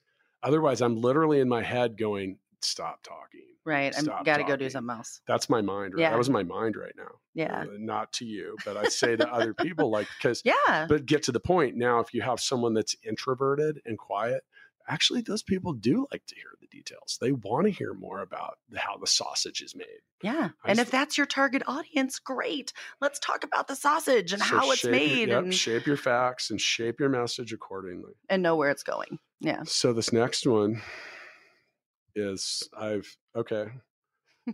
[0.42, 3.42] Otherwise, I'm literally in my head going, stop talking.
[3.66, 5.92] right i'm stop gotta go do something else That's my mind.
[5.94, 6.00] Right?
[6.00, 6.10] Yeah.
[6.10, 7.10] That was my mind right now.
[7.34, 11.04] yeah Uh, not to you, but I say to other people, like, because, yeah but
[11.04, 14.44] get to the point now, if you have someone that's introverted and quiet,
[14.88, 17.18] actually, those people do like to hear the details.
[17.20, 19.86] They want to hear more about how the sausage is made.
[20.22, 24.56] yeah and if that's your target audience great let's talk about the sausage and So
[24.58, 28.12] how it's shape your- made yep, and, shape your facts and shape your message accordingly.
[28.30, 30.80] and know where it's going yeah So this next one
[32.14, 33.66] is I've okay.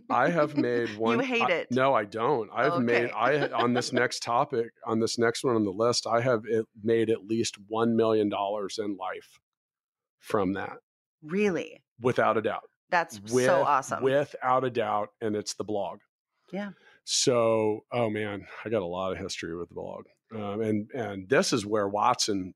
[0.09, 1.17] I have made one.
[1.19, 1.67] You hate I- it.
[1.71, 2.49] no, I don't.
[2.53, 6.05] I've made I on this next topic on this next one on the list.
[6.07, 9.39] I have it made at least one million dollars in life
[10.19, 10.77] from that,
[11.23, 12.69] really without a doubt.
[12.89, 15.99] that's With, so awesome without a doubt, and it's the blog.
[16.51, 16.71] Yeah.
[17.03, 21.29] So, oh man, I got a lot of history with the blog, um, and and
[21.29, 22.53] this is where Watson,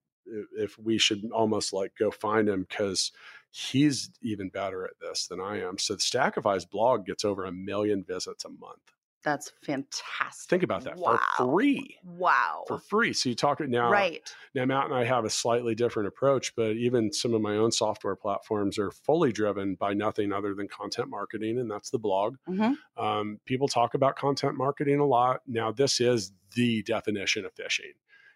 [0.58, 3.12] if we should almost like go find him because
[3.54, 5.78] he's even better at this than I am.
[5.78, 8.82] So the Stackify's blog gets over a million visits a month.
[9.24, 11.20] That's fantastic Think about that wow.
[11.38, 11.98] for free.
[12.04, 13.14] wow For free.
[13.14, 13.90] So you talk it now.
[13.90, 17.56] right Now, Matt and I have a slightly different approach, but even some of my
[17.56, 22.00] own software platforms are fully driven by nothing other than content marketing, and that's the
[22.00, 22.36] blog.
[22.48, 22.76] Mhm.
[22.98, 25.42] Um, people talk about content marketing a lot.
[25.48, 27.94] Now, this is the definition of fishing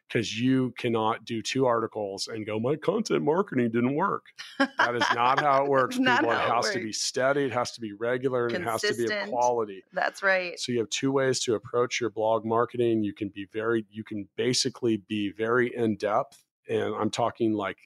[0.08, 4.28] because you cannot do two articles and go, my content marketing didn't work.
[4.58, 5.98] That is not how it works.
[5.98, 6.32] People.
[6.32, 9.06] It has to be steady, it has to be regular, and it has to be
[9.06, 9.84] of quality.
[9.94, 13.04] that's right So you have two ways to approach your blog marketing.
[13.04, 17.78] You can be very, you can basically be very in depth, and I'm talking like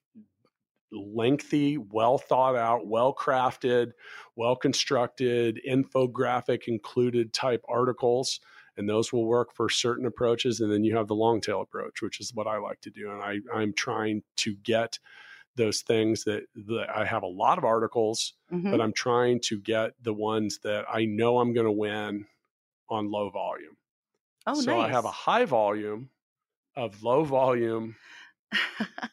[0.91, 3.91] lengthy, well thought out, well crafted,
[4.35, 8.39] well constructed, infographic included type articles.
[8.81, 10.59] And those will work for certain approaches.
[10.59, 13.11] And then you have the long tail approach, which is what I like to do.
[13.11, 14.97] And I, I'm trying to get
[15.55, 18.71] those things that, that I have a lot of articles Mhm.
[18.71, 22.25] but I'm trying to get the ones that I know I'm going to win
[22.89, 23.77] on low volume.
[24.47, 26.09] oh so nice I have a high volume
[26.75, 27.95] of low volume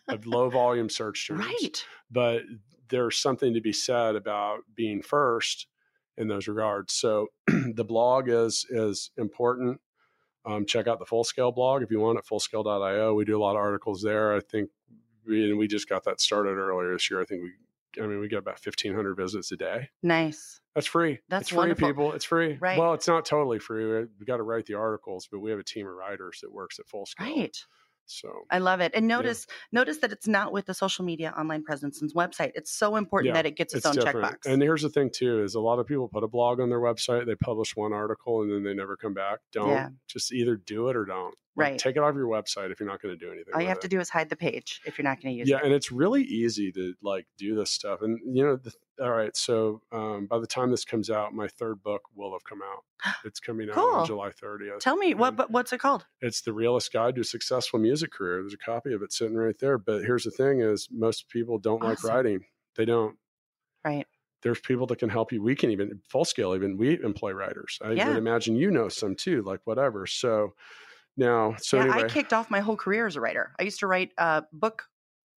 [0.08, 1.40] of low volume search terms.
[1.44, 2.42] right But
[2.88, 5.66] there's something to be said about being first
[6.18, 6.92] in those regards.
[6.92, 9.80] So the blog is is important.
[10.44, 13.14] Um, check out the full scale blog if you want at fullscale.io.
[13.14, 14.34] We do a lot of articles there.
[14.34, 14.70] I think
[15.26, 17.20] we, and we just got that started earlier this year.
[17.20, 17.52] I think we
[18.00, 19.88] I mean, we get about fifteen hundred visits a day.
[20.02, 20.60] Nice.
[20.74, 21.18] That's free.
[21.28, 21.88] That's it's free, wonderful.
[21.88, 22.12] people.
[22.12, 22.56] It's free.
[22.60, 22.78] Right.
[22.78, 23.84] Well, it's not totally free.
[23.84, 26.52] We, we got to write the articles, but we have a team of writers that
[26.52, 27.26] works at full scale.
[27.26, 27.56] Right.
[28.08, 28.92] So I love it.
[28.94, 32.52] And notice notice that it's not with the social media online presence and website.
[32.54, 34.40] It's so important Yeah, that it gets its, it's own different.
[34.42, 34.50] checkbox.
[34.52, 36.80] And here's the thing too: is a lot of people put a blog on their
[36.80, 39.40] website, they publish one article, and then they never come back.
[39.52, 39.88] Don't Yeah.
[40.08, 41.34] just either do it or don't.
[41.58, 41.78] Like, Right.
[41.78, 43.52] Take it off your website if you're not going to do anything.
[43.52, 43.82] All you have it.
[43.82, 45.60] to do is hide the page if you're not going to use yeah it.
[45.60, 49.10] Yeah, and it's really easy to like do this stuff and you know the, all
[49.10, 52.60] right so um, by the time this comes out my third book will have come
[52.62, 53.90] out it's coming out Cool.
[53.94, 56.06] on july 30th Tell me what and but what's it called?
[56.20, 59.36] it's the realist guide to a successful music career there's a copy of it sitting
[59.36, 62.40] right there but here's the thing is most people don't like writing
[62.76, 63.16] they don't
[63.84, 64.06] Right.
[64.42, 67.78] there's people that can help you we can even full scale even we employ writers
[67.82, 68.16] i Yeah.
[68.16, 70.54] imagine you know some too like whatever so
[71.18, 73.52] now so yeah, anyway I kicked off my whole career as a writer.
[73.58, 74.84] I used to write uh, book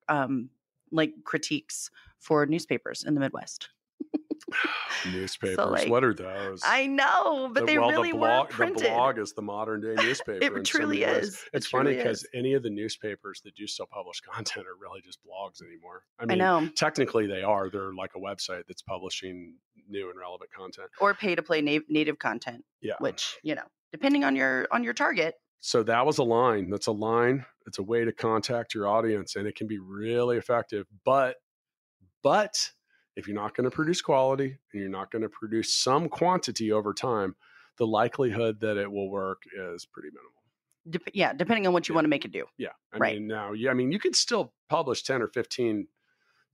[0.07, 0.49] um,
[0.91, 1.89] like critiques
[2.19, 3.69] for newspapers in the Midwest.
[5.11, 8.49] newspapers like, what are those I know, but The- they well, really the were blog,
[8.49, 8.85] printed.
[8.85, 10.57] The blog is the modern day newspaper.
[10.57, 11.35] it truly is.
[11.53, 15.01] It It's funny because any of the newspapers that do still publish content are really
[15.01, 16.03] just blogs anymore.
[16.19, 16.69] I I mean, know.
[16.75, 17.69] technically they are.
[17.69, 19.55] They're like a website that's publishing
[19.89, 20.89] new and relevant content.
[20.99, 22.93] Or pay to play na- native content, Yeah.
[22.99, 25.35] which you know, depending on your on your target.
[25.61, 26.69] So that was a line.
[26.69, 27.45] That's a line.
[27.67, 30.87] It's a way to contact your audience, and it can be really effective.
[31.05, 31.35] But,
[32.23, 32.57] but
[33.15, 36.71] if you're not going to produce quality and you're not going to produce some quantity
[36.71, 37.35] over time,
[37.77, 40.31] the likelihood that it will work is pretty minimal.
[40.89, 41.97] Dep- yeah, depending on what you Yeah.
[41.97, 42.45] want to make it do.
[42.57, 42.69] Yeah.
[42.91, 43.13] I Right.
[43.19, 45.87] mean, now, yeah, I mean, you could still publish 10 or 15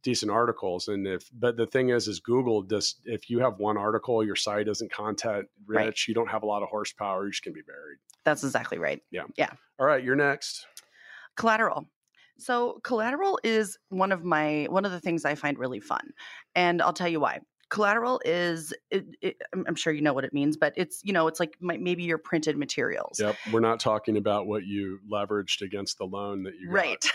[0.07, 0.87] decent articles.
[0.87, 4.37] And if, but the thing is, is Google just, if you have one article, your
[4.37, 6.07] site isn't content rich, Right.
[6.07, 7.97] you don't have a lot of horsepower, you're just going to be buried.
[8.23, 9.01] That's exactly right.
[9.11, 9.23] Yeah.
[9.35, 9.49] Yeah.
[9.79, 10.01] All right.
[10.03, 10.65] You're next.
[11.35, 11.85] collateral
[12.39, 16.05] so collateral is one of my one of the things i find really fun
[16.55, 20.33] and i'll tell you why collateral is it, it, I'm, sure you know what it
[20.33, 23.35] means but it's you know it's like my, maybe your printed materials Yep.
[23.51, 26.73] We're not talking about what you leveraged against the loan that you got.
[26.73, 27.05] right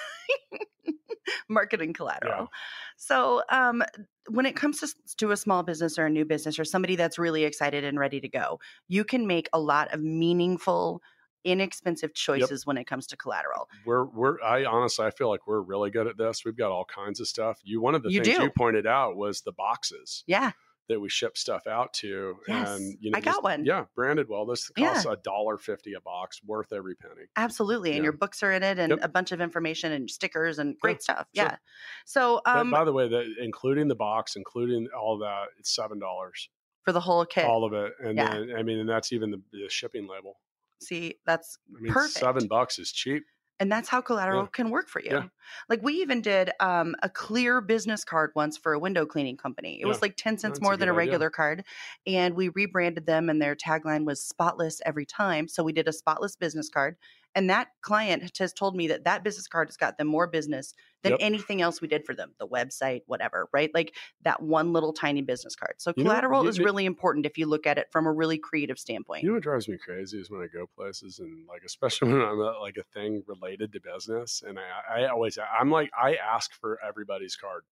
[1.49, 2.49] marketing collateral
[2.97, 3.83] so um
[4.29, 7.19] when it comes to, to a small business or a new business or somebody that's
[7.19, 11.01] really excited and ready to go you can make a lot of meaningful
[11.45, 15.61] inexpensive choices when it comes to collateral We're, we're, I honestly, I feel like we're
[15.61, 16.45] really good at this.
[16.45, 17.59] We've got all kinds of stuff.
[17.65, 18.45] You, one of the You things do.
[18.45, 20.53] you pointed out was the boxes yeah
[20.89, 22.35] that we ship stuff out to.
[22.49, 23.65] Yes, and, you know, I got just- one.
[23.65, 23.85] Yeah.
[23.95, 24.45] Branded well.
[24.45, 27.23] This costs a dollar fifty a box, worth every penny.
[27.37, 27.93] Absolutely.
[27.95, 28.99] And your books are in it and Yep.
[29.01, 31.29] a bunch of information and stickers and great stuff.
[31.35, 31.45] sure.
[31.45, 31.57] Yeah.
[32.05, 36.01] So But um by the way, that including the box, including all that, it's seven
[36.01, 36.49] dollars,
[36.85, 37.45] for the whole kit.
[37.45, 38.31] all of it, and Yeah.
[38.31, 40.41] then I mean, and that's even the, the shipping label.
[40.83, 42.19] See, that's I mean, Perfect.
[42.19, 43.25] seven bucks is cheap.
[43.61, 44.49] and that's how collateral Yeah.
[44.53, 45.11] can work for you.
[45.13, 45.29] Yeah.
[45.69, 49.81] Like we even did um a clear business card once for a window cleaning company.
[49.81, 50.99] It was like 10 cents That's a more than good a idea.
[50.99, 51.65] regular card.
[52.07, 55.47] And we rebranded them and their tagline was spotless every time.
[55.49, 56.97] So we did a spotless business card.
[57.35, 60.75] And that client has told me that that business card has got them more business
[61.03, 61.21] than Yep.
[61.21, 63.71] anything else we did for them, the website, whatever, right?
[63.75, 65.75] Like that one little tiny business card.
[65.79, 68.13] So You know collateral you- is really important if you look at it from a
[68.13, 69.23] really creative standpoint.
[69.23, 72.23] You know what drives me crazy is when I go places and like, especially when
[72.23, 76.17] I'm at like a thing related to business, and I, I always, I'm like, I
[76.17, 77.65] ask for everybody's card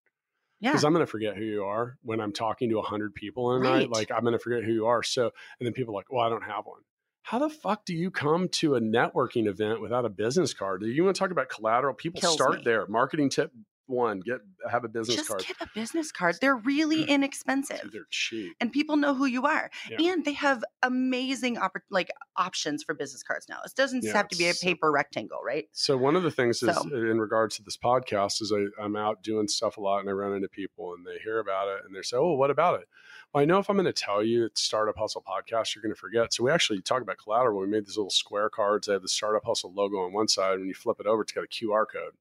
[0.60, 0.70] yeah.
[0.70, 3.54] because I'm going to forget who you are when I'm talking to a hundred people
[3.56, 3.90] in a night.
[3.90, 5.02] Like, I'm going to forget who you are.
[5.02, 6.82] So, and then people are like, well, I don't have one.
[7.30, 10.80] How the fuck do you come to a networking event without a business card?
[10.80, 11.94] Do you want to talk about collateral?
[11.94, 12.62] People Kills start me.
[12.64, 12.88] there.
[12.88, 13.52] Marketing tip
[13.86, 15.44] one: get have a business Just card.
[15.46, 16.38] get a business card.
[16.40, 17.88] They're really inexpensive.
[17.92, 18.54] They're cheap.
[18.60, 20.10] and people know who you are Yeah.
[20.12, 24.28] and they have amazing oppor- like options for business cards now it doesn't Yeah, have
[24.28, 27.20] to be a paper rectangle right So one of the things is So- uh, in
[27.20, 30.32] regards to this podcast is I, I'm out doing stuff a lot and I run
[30.34, 32.88] into people and they hear about it and they say, "Oh, what about it?"
[33.32, 35.94] Well, I know if I'm going to tell you it's Startup Hustle podcast, you're going
[35.94, 36.32] to forget.
[36.32, 37.60] So we actually talk about collateral.
[37.60, 38.86] We made these little square cards.
[38.86, 40.58] They have the Startup Hustle logo on one side.
[40.58, 42.14] When you flip it over, it's got a QR code.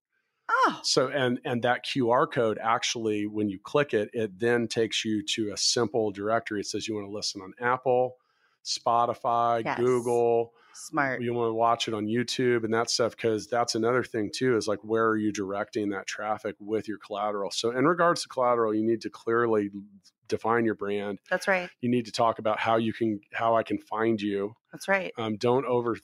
[0.49, 5.03] oh So and and that QR code actually, when you click it, it then takes
[5.03, 6.59] you to a simple directory.
[6.59, 8.17] It says you want to listen on Apple,
[8.63, 9.79] Spotify, Yes.
[9.79, 14.03] Google smart you want to watch it on YouTube and that stuff because that's another
[14.03, 17.51] thing too is like where are you directing that traffic with your collateral.
[17.51, 19.71] So in regards to collateral, you need to clearly
[20.29, 21.19] define your brand.
[21.29, 24.55] that's right You need to talk about how you can how I can find you.
[24.71, 25.97] that's right Um, don't over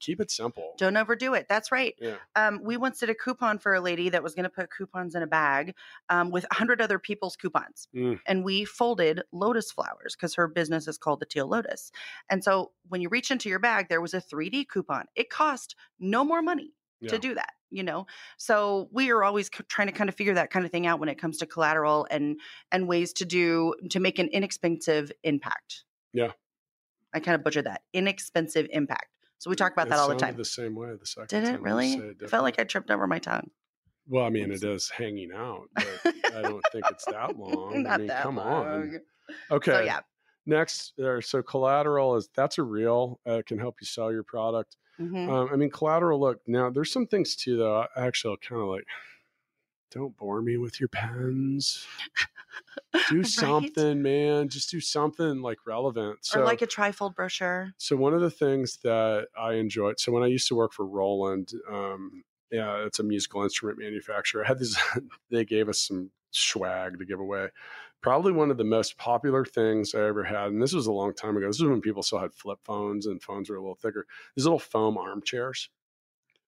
[0.00, 0.74] keep it simple.
[0.78, 2.16] don't overdo it that's right yeah.
[2.36, 5.14] um, we once did a coupon for a lady that was going to put coupons
[5.14, 5.74] in a bag
[6.08, 8.20] um, with 100 other people's coupons Mm.
[8.26, 11.90] and we folded lotus flowers because her business is called the teal lotus
[12.28, 15.76] and so when you reach into your bag there was a 3d coupon it cost
[15.98, 17.10] no more money Yeah.
[17.10, 18.06] to do that you know
[18.36, 21.00] so we are always c- trying to kind of figure that kind of thing out
[21.00, 22.38] when it comes to collateral and
[22.72, 26.32] and ways to do to make an inexpensive impact Yeah.
[27.14, 30.16] i kind of butchered that inexpensive impact so we talk about It that all the
[30.16, 32.90] time The same way the second did it really said i felt like i tripped
[32.90, 33.50] over my tongue
[34.08, 35.86] Well, I mean, it is hanging out, but
[36.36, 37.86] I don't think it's that long.
[37.86, 38.66] I mean, that come long.
[38.66, 39.00] on.
[39.52, 39.72] Okay.
[39.72, 40.00] so yeah
[40.46, 41.20] Next, there.
[41.20, 43.20] So collateral is that's a reel.
[43.26, 44.76] Uh, can help you sell your product.
[45.00, 45.28] Mhm.
[45.32, 46.20] Um, I mean, collateral.
[46.20, 47.80] Look, now there's some things too, though.
[47.82, 48.84] I Actually, I'll kind of like.
[49.90, 51.86] Don't bore me with your pens.
[53.08, 53.70] Do Right?
[53.70, 54.48] something, man.
[54.48, 56.24] Just do something like relevant.
[56.24, 59.98] So, or like a trifold brochure so one of the things that I enjoyed.
[59.98, 64.44] So when I used to work for Roland, um, yeah, it's a musical instrument manufacturer.
[64.44, 64.76] I had these.
[65.30, 67.48] they gave us some swag to give away.
[68.02, 71.12] Probably one of the most popular things I ever had, and this was a long
[71.14, 71.46] time ago.
[71.46, 74.06] This is when people still had flip phones and phones were a little thicker.
[74.36, 75.68] These little foam armchairs.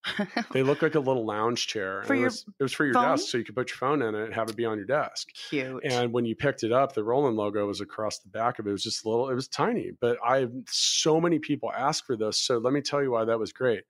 [0.53, 2.03] They look like a little lounge chair.
[2.03, 3.05] For and it was, it was for your phone?
[3.05, 4.87] desk, so you could put your phone in it and have it be on your
[4.87, 5.29] desk.
[5.49, 8.67] cute And when you picked it up, the Roland logo was across the back of
[8.67, 8.71] it.
[8.71, 9.93] It was just a little, it was tiny.
[10.01, 12.37] But I have so many people ask for this.
[12.39, 13.85] So let me tell you why that was great.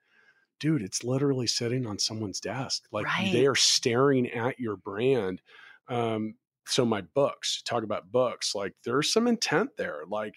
[0.60, 2.84] Dude, it's literally sitting on someone's desk.
[2.92, 3.32] Like Right.
[3.32, 5.40] they are staring at your brand.
[5.88, 6.34] Um,
[6.66, 10.02] so my books, talk about books, like there's some intent there.
[10.08, 10.34] Like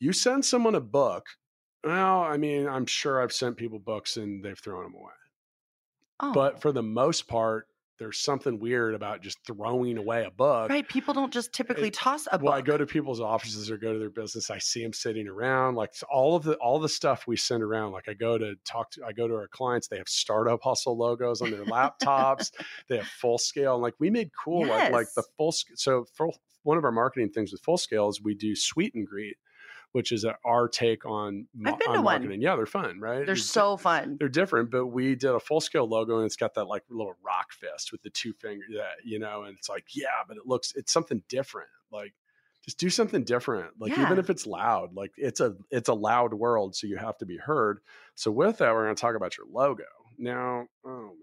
[0.00, 1.26] you send someone a book.
[1.84, 5.12] Well, I mean, I'm sure I've sent people books and they've thrown them away.
[6.20, 6.32] oh.
[6.32, 7.66] But for the most part,
[7.98, 10.70] there's something weird about just throwing away a book.
[10.70, 13.70] right people don't just typically It- toss a book Well, I go to people's offices
[13.70, 14.50] or go to their business.
[14.50, 17.92] I see them sitting around, like all of the all the stuff we send around.
[17.92, 19.88] Like I go to talk to, I go to our clients.
[19.88, 22.50] They have startup hustle logos on their laptops.
[22.88, 25.52] they have full scale, and like we made cool, like like the full.
[25.52, 29.06] So full, one of our marketing things with full scale is we do sweet and
[29.06, 29.36] greet,
[29.92, 32.04] which is our take on, I've been on to one.
[32.04, 32.40] marketing.
[32.42, 33.24] Yeah, they're fun, right?
[33.26, 36.36] they're You- so fun they're different, but we did a full scale logo and it's
[36.36, 39.68] got that like little rock fist with the two fingers, that you know, and it's
[39.68, 41.68] like, yeah, but it looks, it's something different.
[41.90, 42.14] Like,
[42.64, 43.72] just do something different.
[43.80, 47.18] Like, even if it's loud, like it's a, it's a loud world, so you have
[47.18, 47.80] to be heard.
[48.14, 49.84] So with that, we're going to talk about your logo
[50.16, 50.66] now.
[50.86, 51.16] Oh man,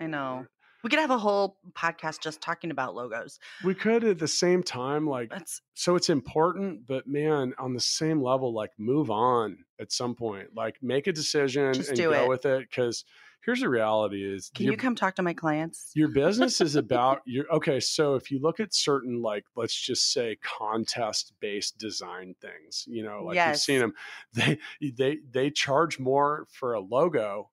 [0.00, 0.46] i know
[0.82, 4.62] we could have a whole podcast just talking about logos we could at the same
[4.62, 9.58] time, like, that's so it's important, but man, on the same level, like move on
[9.80, 12.28] at some point, like make a decision and go it.
[12.28, 12.70] with it.
[12.70, 13.04] Cause
[13.44, 16.76] here's the reality is can your- you come talk to my clients your business is
[16.76, 21.76] about your okay so if you look at certain like let's just say contest based
[21.78, 23.94] design things you know like you've seen them
[24.32, 24.58] they
[24.96, 27.50] they they charge more for a logo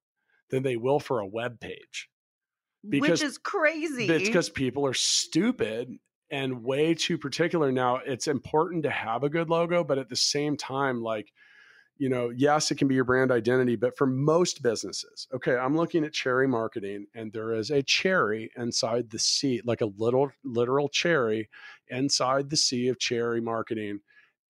[0.49, 2.09] than they will for a web page
[2.87, 4.07] because- which is crazy.
[4.07, 5.97] it's because people are stupid
[6.31, 7.71] and way too particular.
[7.71, 11.31] Now it's important to have a good logo but at the same time like
[11.99, 15.75] you know yes it can be your brand identity but for most businesses okay i'm
[15.75, 20.31] looking at cherry marketing and there is a cherry inside the sea like a little
[20.43, 21.49] literal cherry
[21.89, 23.99] inside the sea of cherry marketing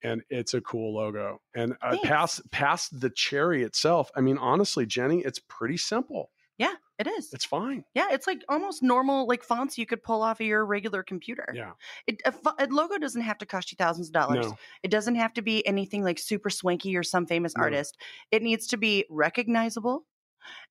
[0.02, 1.42] and it's a cool logo.
[1.54, 4.10] And uh, past past the cherry itself.
[4.16, 8.42] I mean honestly jenny it's pretty simple yeah it is it's fine yeah it's like
[8.50, 11.72] almost normal like fonts you could pull off of your regular computer yeah
[12.06, 15.16] it, a, a logo doesn't have to cost you thousands of dollars no It doesn't
[15.16, 17.64] have to be anything like super swanky or some famous No.
[17.64, 17.98] artist.
[18.32, 20.06] It needs to be recognizable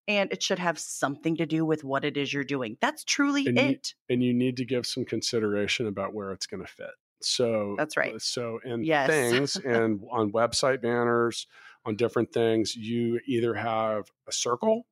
[0.06, 2.76] and it should have something to do with what it is you're doing.
[2.80, 3.94] That's truly And you- it.
[4.08, 6.90] and you need to give some consideration about where it's going to fit.
[7.20, 8.14] So That's right.
[8.14, 9.08] Uh, so in Yes.
[9.08, 11.46] things and on website banners,
[11.84, 14.86] on different things, you either have a circle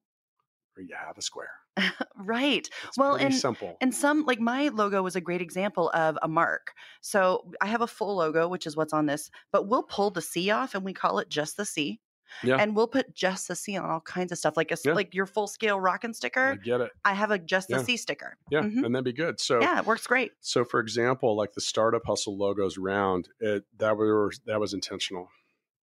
[0.77, 1.51] or you have a square.
[2.17, 2.69] right.
[2.89, 3.77] It's Well, and- simple.
[3.81, 6.73] And some, like my logo was a great example of a mark.
[7.01, 10.23] So I have a full logo, which is what's on this, but we'll pull the
[10.23, 12.01] C off and we call it just the C.
[12.43, 12.57] Yeah.
[12.57, 14.93] And we'll put just the C on all kinds of stuff, like a Yeah.
[14.95, 16.57] like your full scale rockin' I sticker.
[16.57, 16.91] get it.
[17.05, 17.83] I have a just the Yeah.
[17.83, 18.37] C sticker.
[18.51, 18.85] Yeah, Mhm.
[18.85, 19.39] and that'd be good.
[19.41, 20.33] So Yeah, it works great.
[20.41, 25.29] so for example, like the startup hustle logos round, it that was that was intentional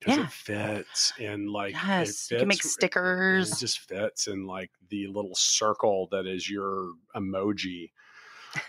[0.04, 0.24] because Yeah.
[0.26, 3.52] it fits and like Yes, you can make stickers.
[3.54, 7.92] It just fits in like the little circle that is your emoji.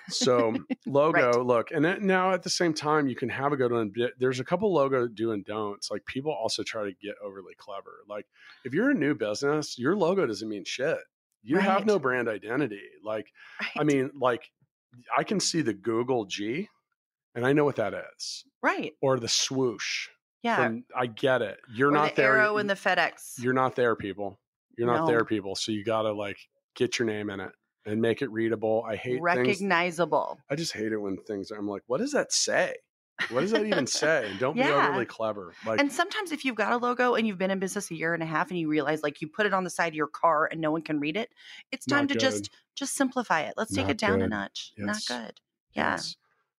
[0.08, 0.54] So
[0.86, 3.92] logo, look, and then now at the same time, you can have a good one.
[4.18, 5.90] There's a couple logo do and don'ts.
[5.90, 7.98] Like people also try to get overly clever.
[8.08, 8.26] Like
[8.64, 10.98] if you're a new business, your logo doesn't mean shit.
[11.42, 12.80] You have no brand identity.
[13.02, 13.26] Like
[13.76, 14.50] I mean, like
[15.16, 16.68] I can see the Google G,
[17.34, 18.92] and I know what that is, right.
[19.02, 20.08] or the swoosh.
[20.44, 20.56] Yeah.
[20.56, 21.58] From, I get it.
[21.74, 22.36] You're or not the there.
[22.36, 23.42] arrow and the FedEx.
[23.42, 24.38] You're not there, people.
[24.76, 25.06] You're not No.
[25.06, 25.56] there, people.
[25.56, 26.36] So you gotta like
[26.76, 27.50] get your name in it
[27.86, 28.84] and make it readable.
[28.86, 29.22] I hate things.
[29.22, 30.38] recognizable.
[30.50, 31.50] I just hate it when things.
[31.50, 32.74] Are, I'm like, what does that say?
[33.30, 34.28] What does that even say?
[34.28, 35.54] And don't be overly clever.
[35.64, 38.12] Like, and sometimes if you've got a logo and you've been in business a year
[38.12, 40.08] and a half and you realize like you put it on the side of your
[40.08, 41.30] car and no one can read it,
[41.72, 42.20] it's time to good.
[42.20, 43.54] just just simplify it.
[43.56, 44.72] Let's take Not it down a notch.
[44.76, 45.08] Yes.
[45.08, 45.40] Not good.
[45.74, 45.92] Yeah.
[45.92, 46.16] yes.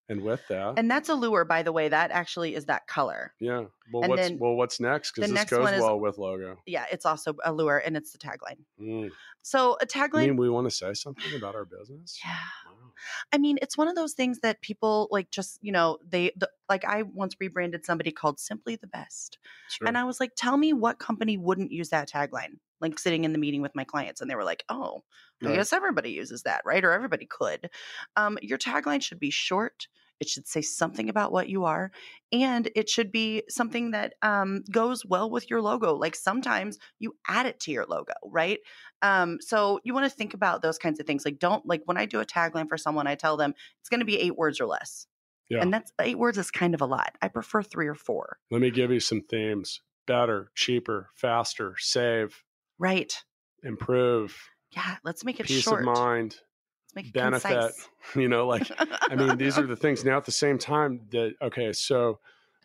[0.07, 1.89] And with that, And that's a lure, by the way.
[1.89, 3.33] That actually is that color.
[3.39, 3.65] yeah.
[3.91, 5.11] Well, and what's then well, what's next?
[5.11, 6.57] Because this next goes is- well with logo.
[6.65, 8.57] Yeah, it's also a lure, and it's the tagline.
[8.79, 9.11] Mm.
[9.41, 12.19] So a tagline mean, we want to say something about our business.
[12.23, 12.31] Yeah.
[12.67, 12.91] Wow.
[13.31, 16.49] I mean, it's one of those things that people like just, you know, they the,
[16.69, 19.37] like I once rebranded somebody called Simply the Best.
[19.69, 19.87] Sure.
[19.87, 22.57] And I was like, tell me what company wouldn't use that tagline?
[22.85, 25.03] Like sitting in the meeting with my clients, and they were like, oh,
[25.45, 25.55] I Right.
[25.55, 26.83] guess everybody uses that, right?
[26.83, 27.69] Or everybody could.
[28.15, 29.87] Um, your tagline should be short.
[30.21, 31.91] It should say something about what you are,
[32.31, 35.93] and it should be something that um, goes well with your logo.
[35.93, 38.59] Like sometimes you add it to your logo, right?
[39.01, 41.25] Um, so you want to think about those kinds of things.
[41.25, 43.99] Like, don't like when I do a tagline for someone, I tell them it's going
[43.99, 45.05] to be eight words or less.
[45.49, 45.61] Yeah.
[45.61, 47.17] And that's eight words is kind of a lot.
[47.21, 48.39] I prefer three or four.
[48.49, 52.44] Let me give you some themes: better, cheaper, faster, save,
[52.79, 53.15] Right.
[53.63, 54.37] improve,
[54.71, 54.97] Yeah.
[55.03, 55.79] Let's make it peace short.
[55.81, 56.35] of mind,
[56.83, 57.49] Let's make it benefit.
[57.49, 57.89] concise.
[58.15, 58.69] You know, like
[59.09, 60.03] I mean, these are the things.
[60.05, 62.19] Now, at the same time, that okay, so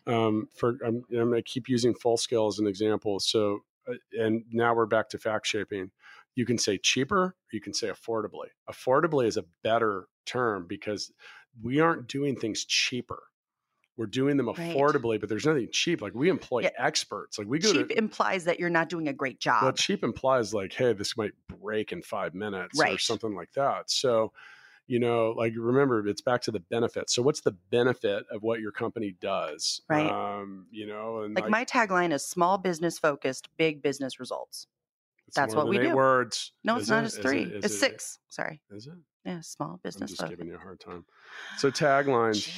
[0.07, 3.19] um, for I'm, I'm going to keep using full scale as an example.
[3.19, 3.59] So,
[3.89, 5.91] uh, and now we're back to fact shaping.
[6.35, 7.35] You can say cheaper.
[7.51, 8.47] You can say affordably.
[8.69, 11.11] Affordably is a better term because
[11.61, 13.23] we aren't doing things cheaper.
[13.97, 14.57] We're doing them Right.
[14.75, 16.01] affordably, but there's nothing cheap.
[16.01, 16.69] Like we employ Yeah.
[16.77, 17.37] experts.
[17.37, 19.63] Like we go cheap to implies that you're not doing a great job.
[19.63, 23.91] well, cheap implies like, hey, this might break in five minutes or something like that.
[23.91, 24.31] So,
[24.87, 27.09] you know, like remember, it's back to the benefit.
[27.09, 29.81] So, what's the benefit of what your company does?
[29.89, 30.09] Right.
[30.09, 34.67] Um, you know, and like my tagline is small business focused, big business results.
[35.27, 35.95] it's that's what we do.
[35.95, 36.53] Words.
[36.63, 37.03] No, it's Is not.
[37.03, 37.05] it?
[37.07, 37.21] It's Is it?
[37.27, 37.41] three.
[37.43, 37.69] It's it?
[37.77, 38.19] six.
[38.29, 38.61] Sorry.
[38.71, 38.93] Is it?
[39.25, 40.37] Yeah, small I'm business just focused.
[40.37, 41.05] giving you a hard time.
[41.57, 42.49] So taglines.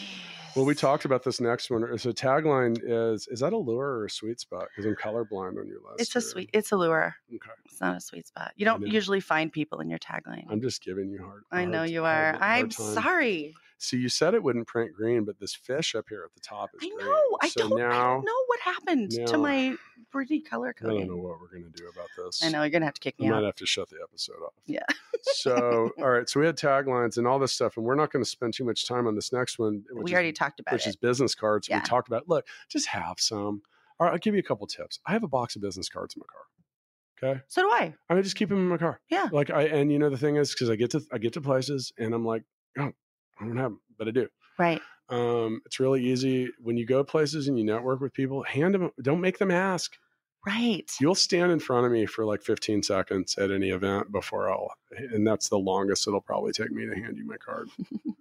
[0.56, 1.98] Well, we talked about this next one.
[1.98, 4.68] So tagline is is that a lure or a sweet spot?
[4.70, 6.00] Because I'm colorblind on your list.
[6.00, 6.30] It's a here.
[6.30, 6.50] sweet.
[6.54, 7.16] It's a lure.
[7.34, 8.52] Okay, It's not a sweet spot.
[8.56, 10.46] You don't usually find people in your tagline.
[10.50, 11.44] I'm just giving you hard.
[11.52, 12.40] I know hard- you hard- are.
[12.40, 12.94] hard I'm time.
[12.94, 13.56] sorry.
[13.80, 16.70] See, you said it wouldn't print green, but this fish up here at the top
[16.74, 17.06] is I green.
[17.06, 17.38] know.
[17.42, 17.82] I so don't.
[17.82, 19.76] I don't know what happened now- to my
[20.12, 22.44] pretty color I don't know what we're gonna do about this.
[22.44, 23.44] I know you're gonna have to kick I me might out.
[23.46, 24.54] have to shut the episode off.
[24.68, 24.86] Yeah.
[25.24, 26.30] so, all right.
[26.30, 28.64] So we had taglines and all this stuff, and we're not going to spend too
[28.64, 30.90] much time on this next one, We is, already talked about which it.
[30.92, 31.68] is business cards.
[31.68, 31.80] Yeah.
[31.80, 32.28] We talked about.
[32.30, 33.62] Look, just have some.
[34.00, 35.00] All right, I'll give you a couple tips.
[35.06, 37.34] I have a box of business cards in my car.
[37.36, 37.94] Okay, so do I.
[38.10, 39.00] I just keep them in my car.
[39.10, 39.30] Yeah.
[39.32, 41.42] Like I and you know the thing is because I get to I get to
[41.42, 42.44] places and I'm like,
[42.78, 42.92] oh,
[43.40, 44.28] I don't have them, but I do.
[44.58, 44.82] Right.
[45.10, 48.44] Um, it's really easy when you go places and you network with people.
[48.44, 48.92] Hand them.
[49.02, 49.98] Don't make them ask.
[50.46, 50.92] Right.
[51.00, 54.74] You'll stand in front of me for like 15 seconds at any event before I'll,
[54.92, 57.70] and that's the longest it'll probably take me to hand you my card.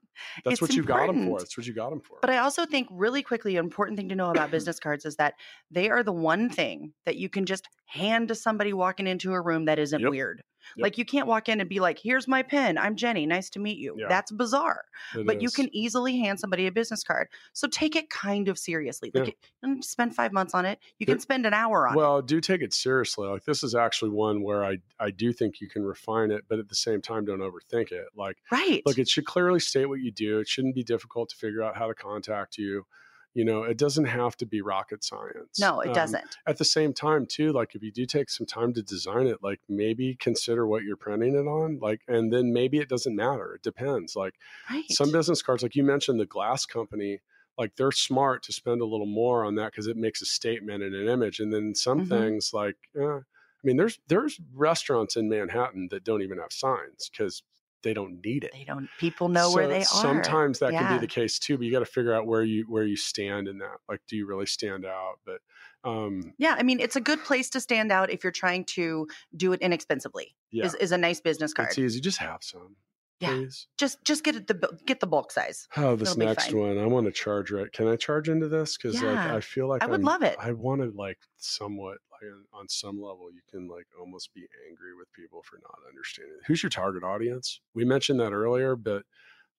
[0.45, 1.39] That's what you got them for.
[1.39, 2.19] That's what you got them for.
[2.21, 5.17] But I also think really quickly, an important thing to know about business cards is
[5.17, 5.35] that
[5.71, 9.41] they are the one thing that you can just hand to somebody walking into a
[9.41, 10.11] room that isn't Yep.
[10.11, 10.43] weird.
[10.77, 10.83] Yep.
[10.85, 12.79] Like you can't walk in and be like, "Here's my pen.
[12.79, 13.27] I'm Jenny.
[13.27, 14.07] Nice to meet you." Yeah.
[14.09, 14.85] That's bizarre.
[15.17, 17.29] It but you can easily hand somebody a business card.
[17.53, 19.11] So take it kind of seriously.
[19.15, 19.33] Like Yeah.
[19.63, 20.79] you don't spend five months on it.
[20.99, 21.97] You There- can spend an hour on it.
[21.97, 23.29] Well, do take it seriously.
[23.29, 26.59] Like this is actually one where I I do think you can refine it, but
[26.59, 28.07] at the same time, don't overthink it.
[28.17, 28.83] Like Right.
[28.87, 30.39] look, it should clearly state what you do.
[30.39, 32.87] It shouldn't be difficult to figure out how to contact you.
[33.35, 35.73] You know, it doesn't have to be rocket science.
[35.73, 36.39] no, it Um, doesn't.
[36.47, 39.43] at the same time too like if you do take some time to design it
[39.43, 43.55] like maybe consider what you're printing it on like and then maybe it doesn't matter
[43.55, 44.35] it depends like
[44.69, 44.99] Right.
[44.99, 47.21] some business cards like you mentioned the glass company
[47.59, 50.83] like they're smart to spend a little more on that because it makes a statement
[50.83, 52.03] and an image and then some Mhm.
[52.03, 53.23] things like eh, i
[53.65, 57.43] mean there's there's restaurants in manhattan that don't even have signs because
[57.83, 58.89] they don't need it they don't.
[58.99, 59.85] People know where so they are.
[59.85, 62.65] Sometimes that can be the case too, but you got to figure out where you
[62.69, 63.79] where you stand in that.
[63.89, 65.15] Like, do you really stand out?
[65.27, 65.41] But
[65.85, 69.09] um, Yeah, I mean, it's a good place to stand out if you're trying to
[69.37, 70.35] do it inexpensively.
[70.51, 71.69] yeah, Is, is a nice business card.
[71.71, 72.01] it's easy.
[72.01, 72.77] Just have some,
[73.23, 73.31] Yeah.
[73.37, 73.67] please.
[73.79, 75.69] Just just get it the get the bulk size.
[75.77, 77.73] Oh, this It'll next one, I want to charge right.
[77.73, 78.77] Can I charge into this?
[78.77, 80.37] Because like I feel like I would I'm- love it.
[80.39, 84.95] I want to like somewhat like on- some level you can like almost be angry
[84.99, 86.37] with people for not understanding.
[86.47, 87.61] Who's your target audience?
[87.75, 89.05] We mentioned that earlier, but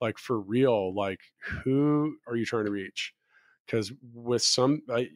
[0.01, 1.21] like for real, like
[1.63, 3.13] who are you trying to reach?
[3.65, 5.07] Because with some, I,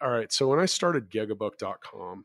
[0.00, 0.32] all right.
[0.32, 2.24] So when I started gigabook.com,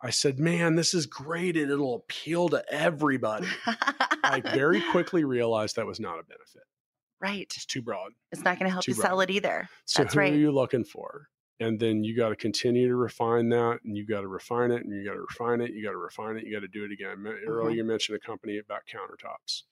[0.00, 3.48] I said, man, this is great and it'll appeal to everybody.
[4.22, 6.62] I very quickly realized that was not a benefit.
[7.20, 7.42] right.
[7.42, 8.12] It's too broad.
[8.30, 9.68] It's not going to help Too you sell it either.
[9.86, 10.32] So That's who right.
[10.32, 11.28] are you looking for?
[11.60, 14.84] And then you got to continue to refine that, and you got to refine it,
[14.84, 16.84] and you got to refine it, you got to refine it, you got to do
[16.84, 17.20] it again.
[17.20, 19.62] Me- Earlier, you mentioned a company about countertops.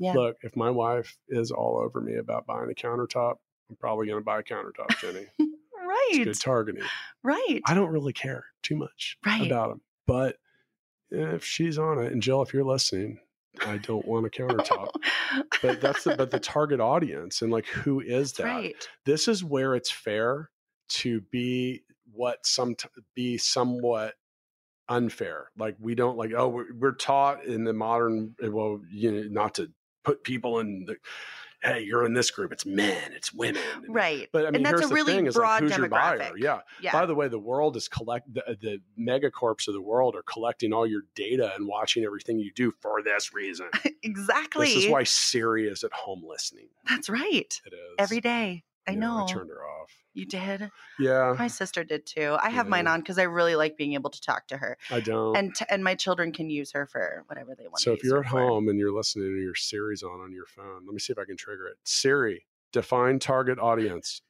[0.00, 0.04] Mm-hmm.
[0.04, 0.12] Yeah.
[0.12, 4.20] Look, if my wife is all over me about buying a countertop, I'm probably going
[4.20, 5.26] to buy a countertop, Jenny.
[5.92, 6.26] right.
[6.26, 6.82] It's good targeting.
[7.22, 7.60] Right.
[7.66, 9.46] I don't really care too much Right.
[9.46, 10.36] about them, but
[11.10, 13.18] if she's on it, and Jill, if you're listening,
[13.66, 14.88] I don't want a countertop.
[15.60, 18.44] but that's the, but the target audience and like who is that?
[18.44, 18.88] right.
[19.04, 20.50] This is where it's fair
[20.88, 21.82] to be
[22.12, 22.74] what some
[23.14, 24.14] be somewhat
[24.88, 25.48] unfair.
[25.58, 29.22] Like we don't like oh we're, we're taught in the modern eh, well you know
[29.30, 29.70] not to
[30.04, 30.96] put people in the
[31.62, 34.28] hey you're in this group it's men it's women Right.
[34.32, 35.88] But I mean, and that's here's a really the thing: is broad like, who's your
[35.88, 36.18] buyer?
[36.18, 36.32] demographic.
[36.38, 36.60] Yeah.
[36.80, 36.92] Yeah.
[36.92, 40.22] By the way, the world is collect the, uh, the megacorps of the world are
[40.22, 43.66] collecting all your data and watching everything you do for this reason.
[44.02, 44.66] exactly.
[44.74, 46.68] This is why Siri is at home listening.
[46.88, 47.60] That's right.
[47.66, 48.64] It is Every day.
[48.86, 49.24] I Yeah, know.
[49.24, 49.90] I turned her off.
[50.14, 50.70] You did.
[50.98, 52.36] Yeah, My sister did too.
[52.40, 55.00] I have mine on because I really like being able to talk to her, I
[55.00, 55.36] don't.
[55.36, 57.80] and t- and my children can use her for whatever they want.
[57.80, 58.38] so if you're at for.
[58.40, 61.18] home and you're listening to your Siri's on on your phone, let me see if
[61.18, 61.76] I can trigger it.
[61.84, 64.20] Siri, define target audience.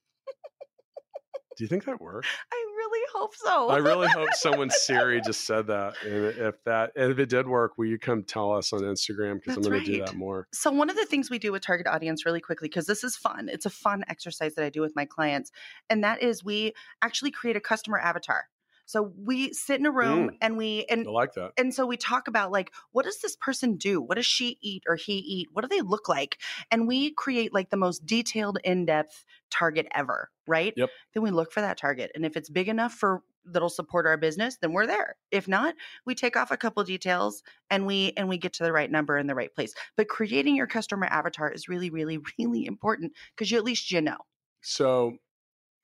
[1.57, 2.27] Do you think that worked?
[2.53, 2.72] I
[3.03, 3.69] really hope so.
[3.69, 5.95] I really hope someone Siri just said that.
[6.05, 9.41] And if that, and if it did work, will you come tell us on Instagram?
[9.41, 10.49] Because I'm going to do that more.
[10.53, 13.17] So, one of the things we do with target audience really quickly, because this is
[13.17, 15.51] fun, it's a fun exercise that I do with my clients.
[15.91, 16.73] And that is we
[17.03, 18.45] actually create a customer avatar.
[18.87, 20.37] So, we sit in a room Mm.
[20.41, 21.53] and we, and I like that.
[21.57, 24.83] and so we talk about like what does this person do what does she eat
[24.89, 26.39] or he eat what do they look like
[26.71, 30.91] and we create like the most detailed in-depth target ever right Yep.
[31.15, 34.17] then we look for that target and if it's big enough for that'll support our
[34.17, 35.75] business then we're there if not
[36.07, 39.19] we take off a couple details and we and we get to the right number
[39.19, 43.51] in the right place but creating your customer avatar is really really really important because
[43.51, 44.19] you at least you know
[44.63, 45.19] So,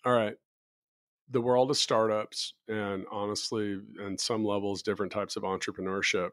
[0.05, 0.37] all right.
[1.31, 6.31] The world of startups and honestly, and some levels, different types of entrepreneurship,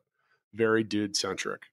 [0.53, 1.63] very dude centric.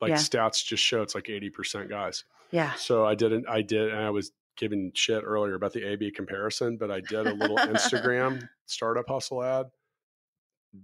[0.00, 0.16] Like Yeah.
[0.16, 2.24] stats just show it's like 80% guys.
[2.50, 5.96] yeah So I didn't, I did, and I was giving shit earlier about the A
[5.96, 9.66] B comparison, but I did a little Instagram startup hustle ad.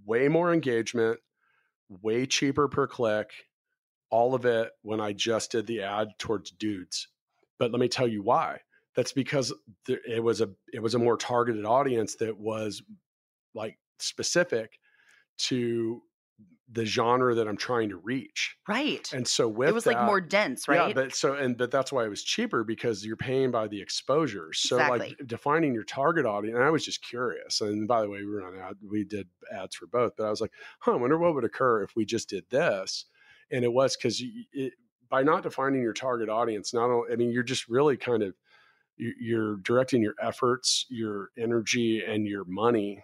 [0.05, 1.19] Way more engagement,
[1.89, 3.29] way cheaper per click,
[4.09, 7.07] all of it when I just did the ad towards dudes.
[7.59, 8.61] But let me tell you why.
[8.97, 9.53] That's because
[9.87, 12.83] there, it was a it was a more targeted audience that was
[13.53, 14.79] like specific
[15.39, 16.03] to
[16.69, 18.57] the genre that I'm trying to reach.
[18.67, 21.71] right And so with it was like more dense right yeah, but so and but
[21.71, 24.51] that's why it was cheaper because you're paying by the exposure.
[24.53, 25.17] So Exactly.
[25.17, 27.61] like defining your target audience, and I was just curious.
[27.61, 30.29] And by the way, we were on ad, we did ads for both, but I
[30.29, 33.05] was like, huh, I wonder what would occur if we just did this.
[33.49, 34.21] And it was because
[35.09, 38.35] by not defining your target audience, not only I mean you're just really kind of
[38.97, 43.03] you're directing your efforts, your energy, and your money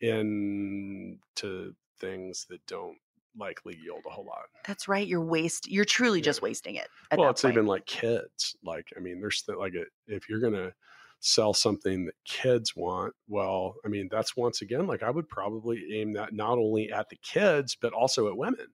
[0.00, 2.96] into things that don't
[3.38, 4.42] likely yield a whole lot.
[4.66, 6.24] that's right you're waste you're truly Yeah.
[6.24, 7.54] just wasting it well it's point.
[7.54, 10.70] even like kids like i mean there's th- like a, if you're gonna
[11.20, 15.82] sell something that kids want well i mean that's once again like i would probably
[15.94, 18.66] aim that not only at the kids but also at women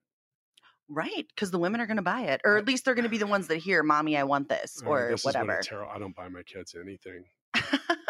[0.89, 3.09] Right, because the women are going to buy it, or at least they're going to
[3.09, 5.39] be the ones that hear, "Mommy, I want this," I or this is what a
[5.39, 5.61] whatever.
[5.61, 7.25] terror- i don't buy my kids anything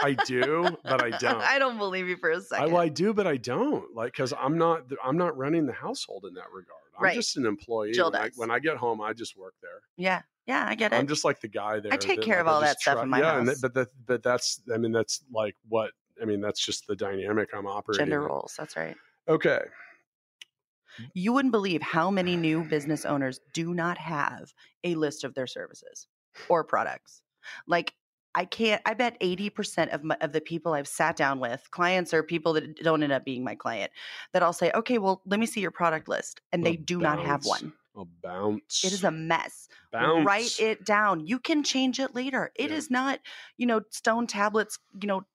[0.01, 1.41] I do, but I don't.
[1.41, 2.71] I don't believe you for a second.
[2.71, 6.25] well, I do but i don't like because i'm not i'm not running the household
[6.25, 7.15] in that regard i'm Right.
[7.15, 10.21] just an employee Jill when I, when I get home i just work there yeah,
[10.45, 10.95] yeah, I get it.
[10.95, 11.93] I'm just like the guy there.
[11.93, 13.47] I take that, care like, of all that stuff try- in my yeah, house.
[13.47, 16.95] that, but that, but that's, I mean, that's like what, I mean, that's just the
[16.95, 18.05] dynamic I'm operating.
[18.05, 18.55] Gender roles.
[18.57, 18.95] That's right.
[19.27, 19.59] Okay.
[21.13, 25.47] You wouldn't believe how many new business owners do not have a list of their
[25.47, 26.07] services
[26.47, 27.21] or products.
[27.67, 27.93] Like
[28.35, 28.81] I can't.
[28.85, 32.21] I bet eighty percent of my, of the people I've sat down with, clients or
[32.21, 33.91] people that don't end up being my client,
[34.33, 37.19] that I'll say, okay, well, let me see your product list, and they do not
[37.19, 37.73] have one.
[37.95, 38.83] I'll bounce.
[38.83, 39.67] It is a mess.
[39.91, 40.25] bounce.
[40.25, 41.25] Write it down.
[41.25, 42.51] You can change it later.
[42.55, 42.99] It is Yeah.
[42.99, 43.19] not,
[43.57, 44.77] you know, stone tablets.
[45.01, 45.25] You know,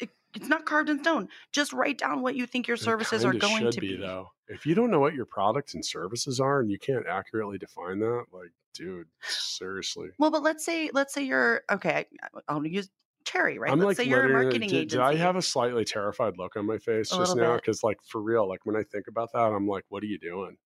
[0.00, 1.28] uh, it's not carved in stone.
[1.52, 3.96] Just write down what you think your It services are going to be.
[3.96, 4.28] though.
[4.48, 7.98] If you don't know what your products and services are and you can't accurately define
[8.00, 10.08] that, like, dude, seriously.
[10.18, 12.06] Well, but let's say let's say you're okay.
[12.22, 12.90] I- I'll use
[13.24, 13.70] Cherry, right?
[13.70, 14.96] I'm let's like say you're a marketing did, agency.
[14.96, 17.54] did I have a slightly terrified look on my face A just now?
[17.54, 20.18] Because, like, for real, like when I think about that, I'm like, what are you
[20.18, 20.56] doing?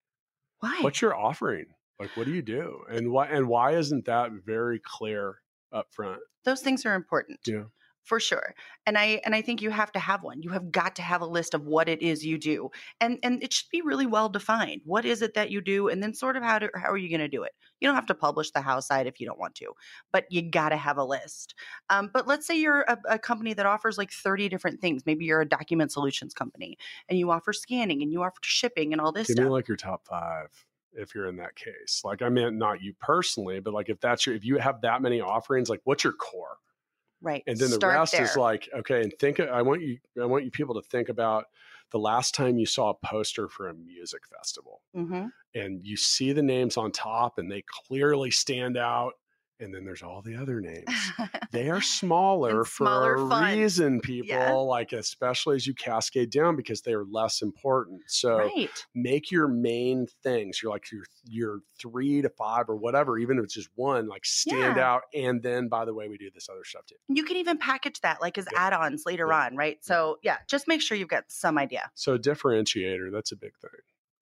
[0.61, 0.79] Why?
[0.81, 1.67] What's your offering?
[2.01, 2.83] Like, what do you do?
[2.91, 3.27] And why?
[3.27, 5.41] And why isn't that very clear
[5.73, 6.21] up front?
[6.45, 7.41] Those things are important.
[7.47, 7.65] Yeah.
[8.07, 8.55] For sure.
[8.87, 10.41] And I and I think you have to have one.
[10.41, 12.71] You have got to have a list of what it is you do.
[13.01, 14.83] And and it should be really well defined.
[14.85, 17.09] What is it that you do and then sort of how to how are you
[17.09, 17.51] going to do it?
[17.81, 19.73] You don't have to publish the house side if you don't want to,
[20.13, 21.57] but you got to have a list.
[21.91, 25.05] Um, but let's say you're a, a company that offers like 30 different things.
[25.05, 26.79] Maybe you're a document solutions company
[27.09, 29.45] and you offer scanning and you offer shipping and all this Give stuff.
[29.47, 30.49] me like your top five
[30.93, 32.03] if you're in that case.
[32.05, 35.03] Like, I meant not you personally, but like if that's your if you have that
[35.03, 36.59] many offerings, like what's your core?
[37.21, 37.43] Right.
[37.47, 40.45] and then the Start rest is like okay and think i want you i want
[40.45, 41.47] you people to think about
[41.91, 45.31] the last time you saw a poster for a music festival Mhm.
[45.55, 49.15] and you see the names on top and they clearly stand out
[49.61, 50.85] and then there's all the other names
[51.53, 53.57] they are smaller And for smaller a fun.
[53.57, 54.51] reason people Yeah.
[54.53, 58.85] like especially as you cascade down because they are less important so right.
[58.95, 63.45] make your main things You're like your your three to five or whatever even if
[63.45, 64.91] it's just one like stand Yeah.
[64.93, 67.59] out and then by the way we do this other stuff too You can even
[67.59, 68.67] package that like as Yeah.
[68.67, 69.79] add-ons later on, right?
[69.85, 71.91] So yeah, just make sure you've got some idea.
[71.95, 73.71] So a differentiator, that's a big thing.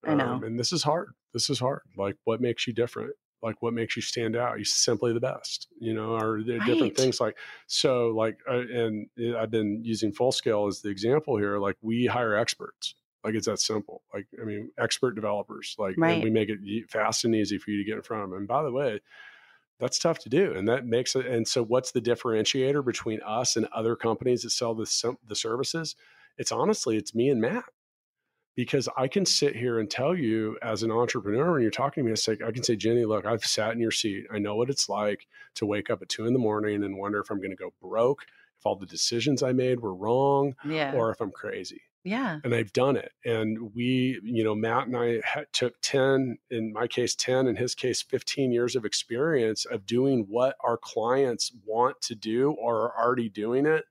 [0.07, 0.33] I know.
[0.33, 1.09] Um, and this is hard.
[1.33, 1.81] This is hard.
[1.97, 3.11] Like what makes you different?
[3.41, 4.57] Like what makes you stand out?
[4.57, 8.61] You're simply the best, you know, or there are different things like, so like, uh,
[8.73, 9.07] and
[9.37, 11.59] I've been using full scale as the example here.
[11.59, 12.95] Like we hire experts.
[13.23, 14.03] Like it's that simple.
[14.13, 16.23] Like, I mean, expert developers, like Right.
[16.23, 16.59] we make it
[16.89, 18.39] fast and easy for you to get in front of them.
[18.39, 18.99] And by the way,
[19.79, 20.53] that's tough to do.
[20.53, 21.25] And that makes it.
[21.25, 25.95] And so what's the differentiator between us and other companies that sell the, the services?
[26.37, 27.65] It's honestly, it's me and Matt
[28.55, 32.05] because I can sit here and tell you as an entrepreneur when you're talking to
[32.05, 34.25] me, it's like I can say, Jenny, look, I've sat in your seat.
[34.31, 37.19] I know what it's like to wake up at two in the morning and wonder
[37.19, 38.23] if I'm going to go broke,
[38.57, 40.93] if all the decisions I made were wrong, Yeah.
[40.95, 41.81] or if I'm crazy.
[42.03, 42.39] yeah.
[42.43, 43.11] And I've done it.
[43.25, 45.21] And we, you know, Matt and I
[45.53, 50.25] took 10, in my case, 10, in his case, 15 years of experience of doing
[50.29, 53.85] what our clients want to do or are already doing it.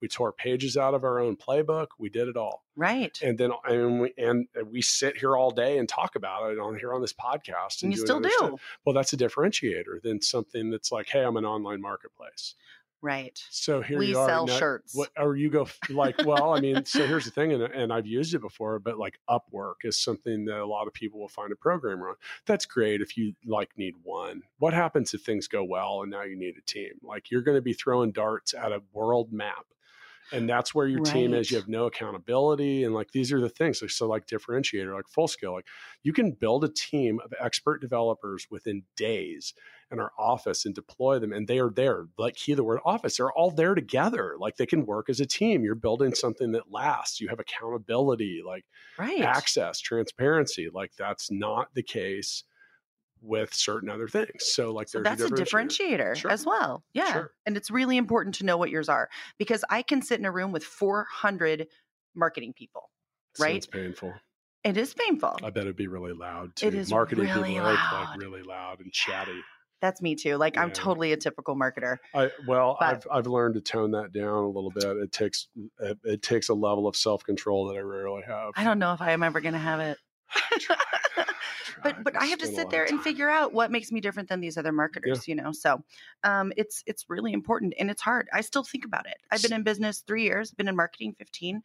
[0.00, 1.88] We tore pages out of our own playbook.
[1.98, 3.18] We did it all Right.
[3.22, 6.78] and then and we and we sit here all day and talk about it on
[6.78, 8.30] here on this podcast And you do still do.
[8.30, 8.60] stuff.
[8.86, 12.54] well that's a differentiator than something that's like hey i'm an online marketplace
[13.02, 13.42] Right.
[13.50, 14.94] so here we you are sell now- shirts.
[14.94, 18.06] what, or you go like well i mean so here's the thing and, and i've
[18.06, 21.50] used it before but like upwork is something that a lot of people will find
[21.52, 22.14] a programmer on
[22.46, 26.22] that's great if you like need one what happens if things go well and now
[26.22, 29.64] you need a team like you're going to be throwing darts at a world map
[30.32, 33.48] and that's where your team is you have no accountability and like these are the
[33.48, 35.66] things so like differentiator like full scale like
[36.02, 39.54] you can build a team of expert developers within days
[39.90, 43.16] in our office and deploy them and they are there like key the word office
[43.16, 46.70] they're all there together like they can work as a team you're building something that
[46.70, 48.64] lasts you have accountability like
[48.98, 49.20] right.
[49.20, 52.44] access transparency like that's not the case
[53.22, 56.30] with certain other things so like So there's that's a your differentiator Sure.
[56.30, 56.82] as well.
[56.94, 57.12] Yeah.
[57.12, 57.30] Sure.
[57.46, 59.08] And it's really important to know what yours are
[59.38, 61.66] because I can sit in a room with 400
[62.14, 62.90] marketing people.
[63.38, 63.62] right?
[63.62, 64.12] Sounds painful
[64.64, 65.38] It is painful.
[65.42, 68.16] i bet it'd be really loud too It is marketing really people are like loud.
[68.22, 69.40] really loud and chatty
[69.82, 70.36] That's me too.
[70.36, 71.96] Like I'm totally a typical marketer.
[72.14, 74.84] I well, But- I've I've learned to tone that down a little bit.
[74.84, 75.48] It takes
[75.78, 78.50] it, it takes a level of self control that I rarely have.
[78.56, 79.96] I don't know if I am ever going to have it.
[81.84, 81.98] I tried.
[81.98, 84.28] I but but I have to sit there and figure out what makes me different
[84.28, 85.52] than these other marketers, you know.
[85.52, 85.82] So,
[86.24, 88.28] um, it's it's really important and it's hard.
[88.32, 89.16] I still think about it.
[89.30, 91.62] I've been in business three years, been in marketing fifteen.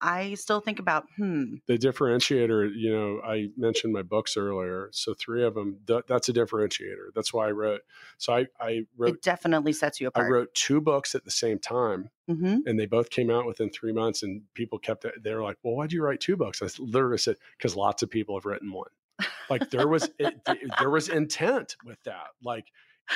[0.00, 1.56] I still think about hmm.
[1.66, 2.70] the differentiator.
[2.76, 5.78] You know, I mentioned my books earlier, so three of them.
[5.86, 7.12] Th- that's a differentiator.
[7.14, 7.80] That's why I wrote.
[8.16, 10.26] So I I wrote It definitely sets you apart.
[10.26, 13.70] I wrote two books at the same time, hmm and they both came out within
[13.70, 14.22] three months.
[14.22, 17.36] And people kept they were like, "Well, why'd you write two books?" I literally said,
[17.56, 18.90] "Because lots of people have written one."
[19.50, 20.34] Like there was it,
[20.78, 22.28] there was intent with that.
[22.42, 22.66] Like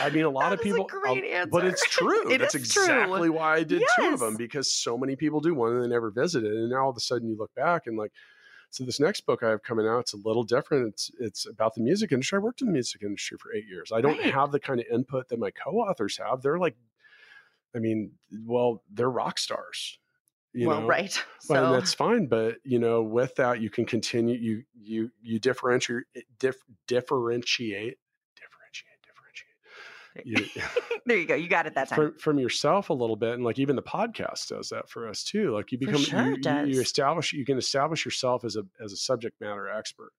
[0.00, 2.30] I mean, a lot That of people, uh, but it's true.
[2.32, 2.82] It That's is true.
[2.84, 5.88] exactly why I did two of them because so many people do one and they
[5.88, 8.12] never visit it, and now all of a sudden you look back and like.
[8.70, 10.88] So this next book I have coming out, it's a little different.
[10.88, 12.36] It's it's about the music industry.
[12.36, 13.92] I worked in the music industry for eight years.
[13.92, 14.32] I don't Right.
[14.32, 16.40] have the kind of input that my co-authors have.
[16.40, 16.74] They're like,
[17.76, 18.12] I mean,
[18.46, 19.98] well, they're rock stars.
[20.54, 20.86] You well, know?
[20.86, 21.24] right.
[21.48, 24.36] Well, So that's fine, but you know, with that, you can continue.
[24.36, 26.54] You you you differentiate eh, dif,
[26.86, 27.98] differentiate
[28.36, 28.98] differentiate
[30.14, 30.56] differentiate.
[30.94, 31.34] You, there you go.
[31.34, 31.96] You got it that time.
[31.96, 35.24] from from yourself a little bit, and like even the podcast does that for us
[35.24, 35.52] too.
[35.52, 38.92] Like you become sure you, you, you establish you can establish yourself as a as
[38.92, 40.12] a subject matter expert.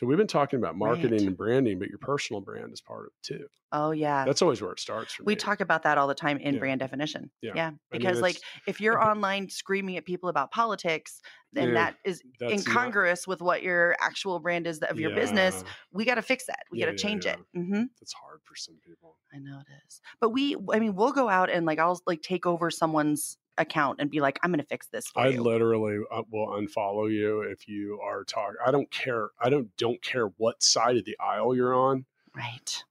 [0.00, 1.26] So we've been talking about marketing Right.
[1.26, 3.46] and branding, but your personal brand is part of it too.
[3.72, 4.24] oh yeah.
[4.24, 5.36] That's always where it starts for we me.
[5.36, 6.58] talk about that all the time in Yeah.
[6.60, 7.30] brand definition.
[7.42, 7.52] Yeah.
[7.54, 7.66] Yeah.
[7.66, 11.20] I mean, Because like if you're online screaming at people about politics,
[11.52, 15.14] then Yeah, that is that's not- incongruous with what your actual brand is of your
[15.14, 15.62] business.
[15.92, 16.60] We got to fix that.
[16.72, 17.36] We got to change it.
[17.54, 19.18] hmm That's hard for some people.
[19.34, 20.00] I know it is.
[20.18, 24.00] But we, I mean, we'll go out and like I'll like take over someone's account
[24.00, 25.42] and be like, I'm going to fix this I you.
[25.42, 28.56] literally uh, will unfollow you if you are talking.
[28.64, 29.28] I don't care.
[29.40, 32.84] I don't don't care what side of the aisle you're on right.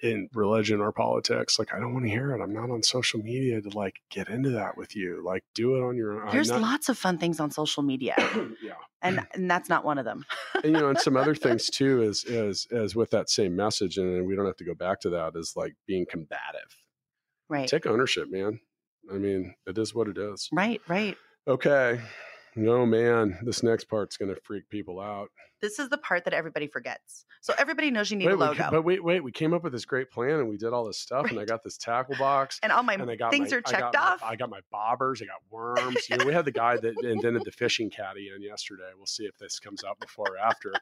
[0.00, 1.58] in religion or politics.
[1.58, 2.40] Like I don't want to hear it.
[2.40, 5.22] I'm not on social media to like get into that with you.
[5.24, 6.32] Like do it on your own.
[6.32, 8.14] There's not- lots of fun things on social media,
[8.62, 10.24] yeah, and and that's not one of them.
[10.54, 13.98] and you know, and some other things too is is is with that same message,
[13.98, 15.32] and we don't have to go back to that.
[15.34, 16.76] Is like being combative.
[17.48, 17.68] Right.
[17.68, 18.58] Take ownership, man.
[19.12, 20.48] I mean, it is what it is.
[20.52, 21.16] Right, right.
[21.46, 22.00] Okay.
[22.56, 25.28] No, man, this next part's going to freak people out.
[25.60, 27.24] This is the part that everybody forgets.
[27.40, 28.54] So everybody knows you need wait, a we logo.
[28.64, 30.84] ca- but wait, wait, we came up with this great plan and we did all
[30.86, 32.58] this stuff, and I got this tackle box.
[32.62, 34.22] and all my and I got things my, are I checked my- off.
[34.22, 35.22] I got my bobbers.
[35.22, 35.96] I got worms.
[36.10, 38.90] You know, we had the guy that invented the fishing caddy in yesterday.
[38.96, 40.72] We'll see if this comes out before or after.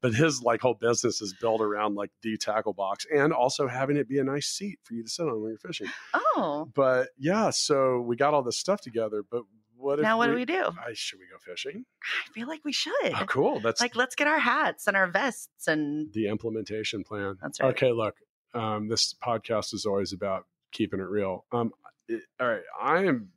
[0.00, 3.96] But his like whole business is built around like the tackle box and also having
[3.96, 5.88] it be a nice seat for you to sit on when you're fishing.
[6.14, 9.22] oh, But yeah, so we got all this stuff together.
[9.30, 9.42] But
[9.84, 10.62] what now what do we do?
[10.84, 11.84] I, should we go fishing?
[12.28, 12.92] I feel like we should.
[13.04, 13.60] Oh, cool.
[13.60, 17.36] That's Like, let's get our hats and our vests and the implementation plan.
[17.42, 17.70] That's right.
[17.70, 18.16] Okay, look,
[18.54, 21.44] um, this podcast is always about keeping it real.
[21.52, 21.72] Um,
[22.08, 23.28] it- all right, I am.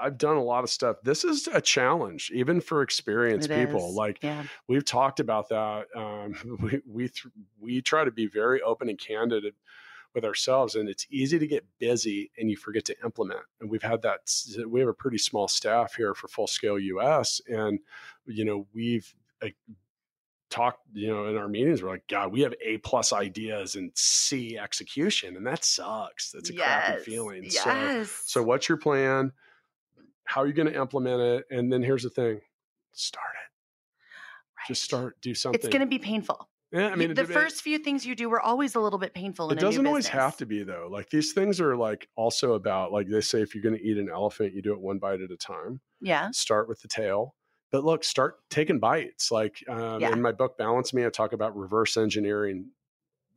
[0.00, 0.98] I've done a lot of stuff.
[1.02, 3.88] This is a challenge, even for experienced It people.
[3.90, 3.96] is.
[3.96, 5.86] Like yeah, we've talked about that.
[5.96, 7.26] Um, we we th-
[7.60, 9.44] we try to be very open and candid
[10.14, 13.40] with ourselves, and it's easy to get busy and you forget to implement.
[13.60, 14.20] And we've had that.
[14.68, 17.78] We have a pretty small staff here for Full Scale US, and
[18.26, 19.56] you know we've like,
[20.50, 20.80] talked.
[20.92, 24.58] You know, in our meetings, we're like, God, we have A plus ideas and C
[24.58, 26.32] execution, and that sucks.
[26.32, 27.50] That's a crappy feeling.
[27.50, 28.22] So, Yes.
[28.26, 29.32] so what's your plan?
[30.24, 31.44] How are you going to implement it?
[31.50, 32.40] And then here's the thing:
[32.92, 34.66] start it.
[34.66, 35.20] Just start.
[35.20, 35.58] Do something.
[35.58, 36.48] It's going to be painful.
[36.70, 38.98] Yeah, I mean, the it- it- first few things you do were always a little
[38.98, 39.48] bit painful.
[39.48, 40.88] It in a new doesn't always have to be though.
[40.90, 43.96] Like these things are like also about like they say if you're going to eat
[43.96, 45.80] an elephant, you do it one bite at a time.
[46.00, 46.30] Yeah.
[46.32, 47.34] Start with the tail.
[47.70, 49.30] But look, start taking bites.
[49.30, 50.12] Like um, Yeah.
[50.12, 52.70] in my book, Balance Me, I talk about reverse engineering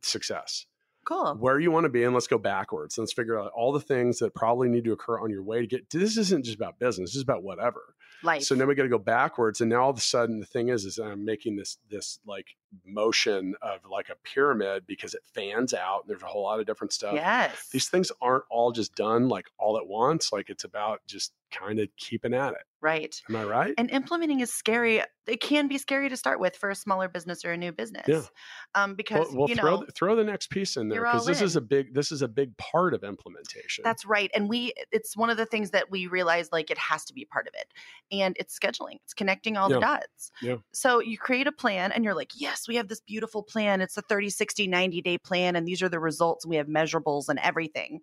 [0.02, 0.66] success.
[1.04, 1.34] Cool.
[1.34, 2.96] Where you want to be, and let's go backwards.
[2.96, 5.66] Let's figure out all the things that probably need to occur on your way to
[5.66, 5.90] get.
[5.90, 7.96] This isn't just about business; it's just about whatever.
[8.22, 8.42] Life.
[8.42, 10.68] So now we got to go backwards, and now all of a sudden the thing
[10.68, 12.56] is, is I'm making this this like
[12.86, 16.02] motion of like a pyramid because it fans out.
[16.02, 17.14] And there's a whole lot of different stuff.
[17.14, 17.68] yes.
[17.70, 20.32] These things aren't all just done like all at once.
[20.32, 22.62] Like it's about just kind of keeping at it.
[22.80, 23.20] right.
[23.28, 23.74] Am I right?
[23.76, 25.02] And implementing is scary.
[25.26, 28.28] It can be scary to start with for a smaller business or a new business.
[28.74, 31.26] Um, because Well, well you throw know the, throw the next piece in there because
[31.26, 33.82] this is a big this is a big part of implementation.
[33.84, 34.30] That's right.
[34.34, 37.24] And we, it's one of the things that we realize like it has to be
[37.24, 37.72] part of it.
[38.10, 39.76] And it's scheduling, it's connecting all Yeah.
[39.76, 40.30] the dots.
[40.40, 40.56] Yeah.
[40.72, 43.80] So you create a plan and you're like, yes, we have this beautiful plan.
[43.80, 45.56] It's a 30, 60, 90 day plan.
[45.56, 46.46] And these are the results.
[46.46, 48.00] We have measurables and everything.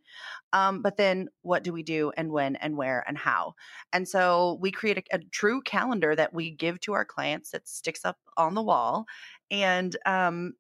[0.54, 3.54] Um, but then what do we do and when and where and how?
[3.92, 7.68] And so we create a, a true calendar that we give to our clients that
[7.68, 9.06] sticks up on the wall.
[9.52, 10.54] And, um,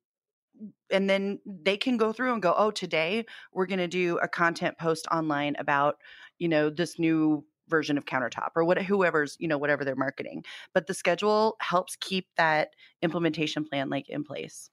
[0.91, 4.27] and then they can go through and go, oh, today we're going to do a
[4.27, 5.97] content post online about,
[6.37, 10.43] you know, this new version of countertop or what whoever's, you know, whatever they're marketing.
[10.73, 12.69] But the schedule helps keep that
[13.01, 14.69] implementation plan like in place.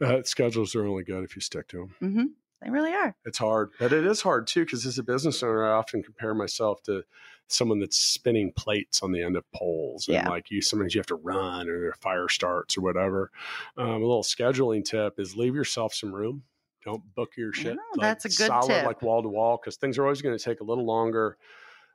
[0.00, 1.94] Uh, schedules are only good if you stick to them.
[2.00, 2.24] hmm
[2.62, 3.14] They really are.
[3.24, 6.34] It's hard, but it is hard too because as a business owner, I often compare
[6.34, 7.04] myself to
[7.52, 10.28] someone that's spinning plates on the end of poles, and Yeah.
[10.28, 13.30] like you, sometimes you have to run or a fire starts or whatever.
[13.76, 16.44] Um, a little scheduling tip is leave yourself some room.
[16.84, 17.76] Don't book your shit.
[17.78, 18.84] Oh, that's a good solid, tip.
[18.86, 21.36] like wall to wall, because things are always going to take a little longer.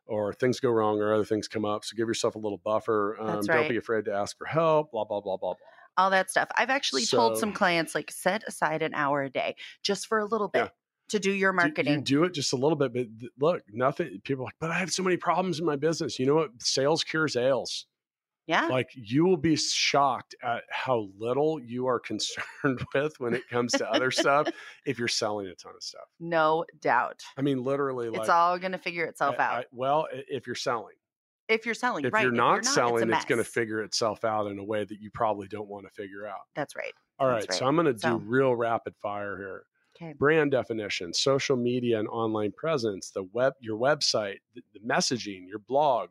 [0.07, 1.83] Or things go wrong, or other things come up.
[1.83, 3.17] So give yourself a little buffer.
[3.19, 4.91] Um, That's Don't be afraid to ask for help.
[4.91, 5.59] Blah blah blah blah blah.
[5.97, 6.47] All that stuff.
[6.55, 10.25] I've actually told some clients like set aside an hour a day just for a
[10.25, 10.69] little bit Yeah.
[11.09, 11.93] To do your marketing.
[11.93, 13.05] You do it just a little bit, but
[13.39, 14.21] look, nothing.
[14.23, 16.17] People are like, but I have so many problems in my business.
[16.19, 16.49] You know what?
[16.59, 17.85] Sales cures ails.
[18.47, 18.67] yeah.
[18.67, 23.71] Like you will be shocked at how little you are concerned with when it comes
[23.73, 24.47] to other stuff
[24.85, 26.05] if you're selling a ton of stuff.
[26.19, 27.21] no doubt.
[27.37, 29.53] I mean, literally, like it's all going to figure itself I- out.
[29.53, 30.95] I- well, if you're selling,
[31.47, 32.23] if you're selling, if right.
[32.23, 35.11] you're not selling, it's, it's, going to figure itself out in a way that you
[35.11, 36.39] probably don't want to figure out.
[36.55, 36.93] That's right.
[37.19, 37.67] All That's right, so.
[37.67, 39.63] I'm going to do So- real rapid fire here.
[39.95, 40.13] Okay.
[40.17, 45.59] brand definition, social media and online presence, the web, your website, the, the messaging, your
[45.59, 46.09] blog,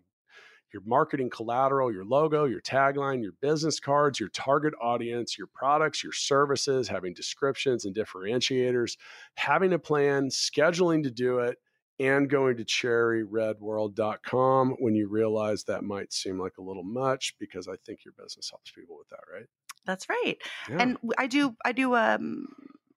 [0.73, 6.03] your marketing collateral, your logo, your tagline, your business cards, your target audience, your products,
[6.03, 8.97] your services, having descriptions and differentiators,
[9.37, 11.59] having a plan, scheduling to do it,
[12.01, 17.69] and going to cherryredworld.com when you realize that might seem like a little much because
[17.69, 19.47] I think your business helps people with that, right?
[19.87, 20.37] That's right.
[20.69, 20.77] Yeah.
[20.81, 22.47] And I do I do um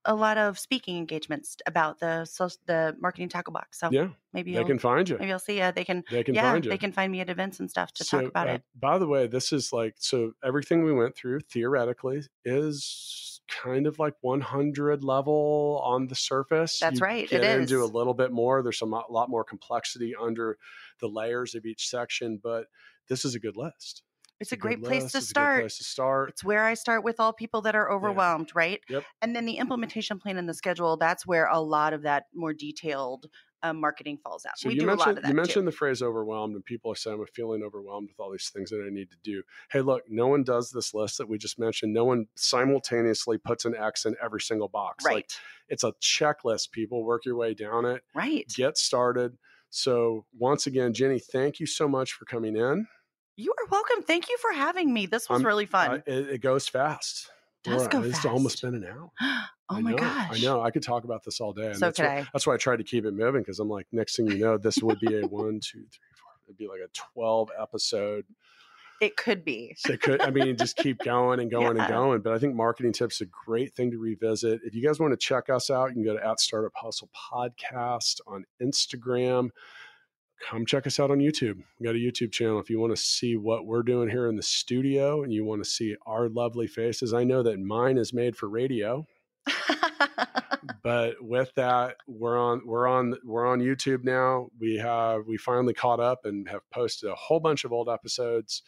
[0.07, 3.79] a lot of speaking engagements about the so the marketing tackle box.
[3.79, 5.17] So yeah, maybe they can find you.
[5.19, 5.61] maybe I'll see.
[5.61, 6.71] Uh, they can They can yeah find you.
[6.71, 8.63] they can find me at events and stuff to So, talk about uh, it.
[8.79, 13.99] By the way, this is like so everything we went through theoretically is kind of
[13.99, 16.79] like 100 level on the surface.
[16.79, 18.61] That's You right, it Get into a little bit more.
[18.63, 20.57] There's a lot more complexity under
[20.99, 22.67] the layers of each section, but
[23.07, 24.03] this is a good list.
[24.39, 25.11] It's a good great place list.
[25.13, 25.61] to It's a start.
[25.61, 26.29] place to start.
[26.29, 28.81] It's where I start with all people that are overwhelmed, right?
[28.89, 29.03] Yep.
[29.21, 32.53] And then the implementation plan and the schedule, that's where a lot of that more
[32.53, 33.27] detailed
[33.63, 34.57] um, marketing falls out.
[34.57, 35.35] So we you do a lot mentioned of that you too.
[35.37, 38.69] mentioned the phrase overwhelmed, and people are saying I'm feeling overwhelmed with all these things
[38.69, 39.41] that I need to do.
[39.71, 41.91] Hey, look, no one does this list that we just mentioned.
[41.91, 45.03] No one simultaneously puts an X in every single box.
[45.03, 45.15] Right.
[45.15, 45.29] Like
[45.69, 46.71] it's a checklist.
[46.71, 48.03] People work your way down it.
[48.13, 48.45] right.
[48.55, 49.37] Get started.
[49.69, 52.87] So once again, Jenny, thank you so much for coming in.
[53.37, 54.03] You are welcome.
[54.03, 55.05] Thank you for having me.
[55.05, 55.91] This was I'm- really fun.
[55.91, 57.29] Uh, it, it goes fast.
[57.63, 58.25] Does We're- go It's fast.
[58.25, 59.11] almost been an hour.
[59.21, 60.37] oh I my know, gosh.
[60.43, 60.61] I know.
[60.61, 61.67] I could talk about this all day.
[61.67, 62.27] and So that's why, I.
[62.33, 64.57] That's why I tried to keep it moving because I'm like, next thing you know,
[64.57, 66.31] this would be a one, two, three, four.
[66.47, 68.25] It'd be like a 12 episode.
[68.99, 69.75] It could be.
[69.77, 71.83] So it could, I mean, just keep going and going Yeah.
[71.85, 72.21] and going.
[72.21, 74.61] But I think marketing tips is a great thing to revisit.
[74.63, 77.09] If you guys want to check us out, you can go to at Startup Hustle
[77.31, 79.49] Podcast on Instagram.
[80.39, 81.63] Come check us out on YouTube.
[81.79, 82.59] We got a YouTube channel.
[82.59, 85.63] If you want to see what we're doing here in the studio and you want
[85.63, 89.05] to see our lovely faces, I know that mine is made for radio
[90.83, 95.73] but with that we're on we're on we're on youtube now we have we finally
[95.73, 98.63] caught up and have posted a whole bunch of old episodes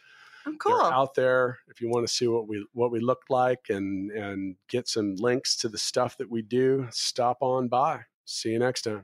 [0.45, 0.82] oh, They're cool.
[0.82, 4.55] out there if you want to see what we what we look like and and
[4.67, 8.84] get some links to the stuff that we do stop on by see you next
[8.84, 9.03] time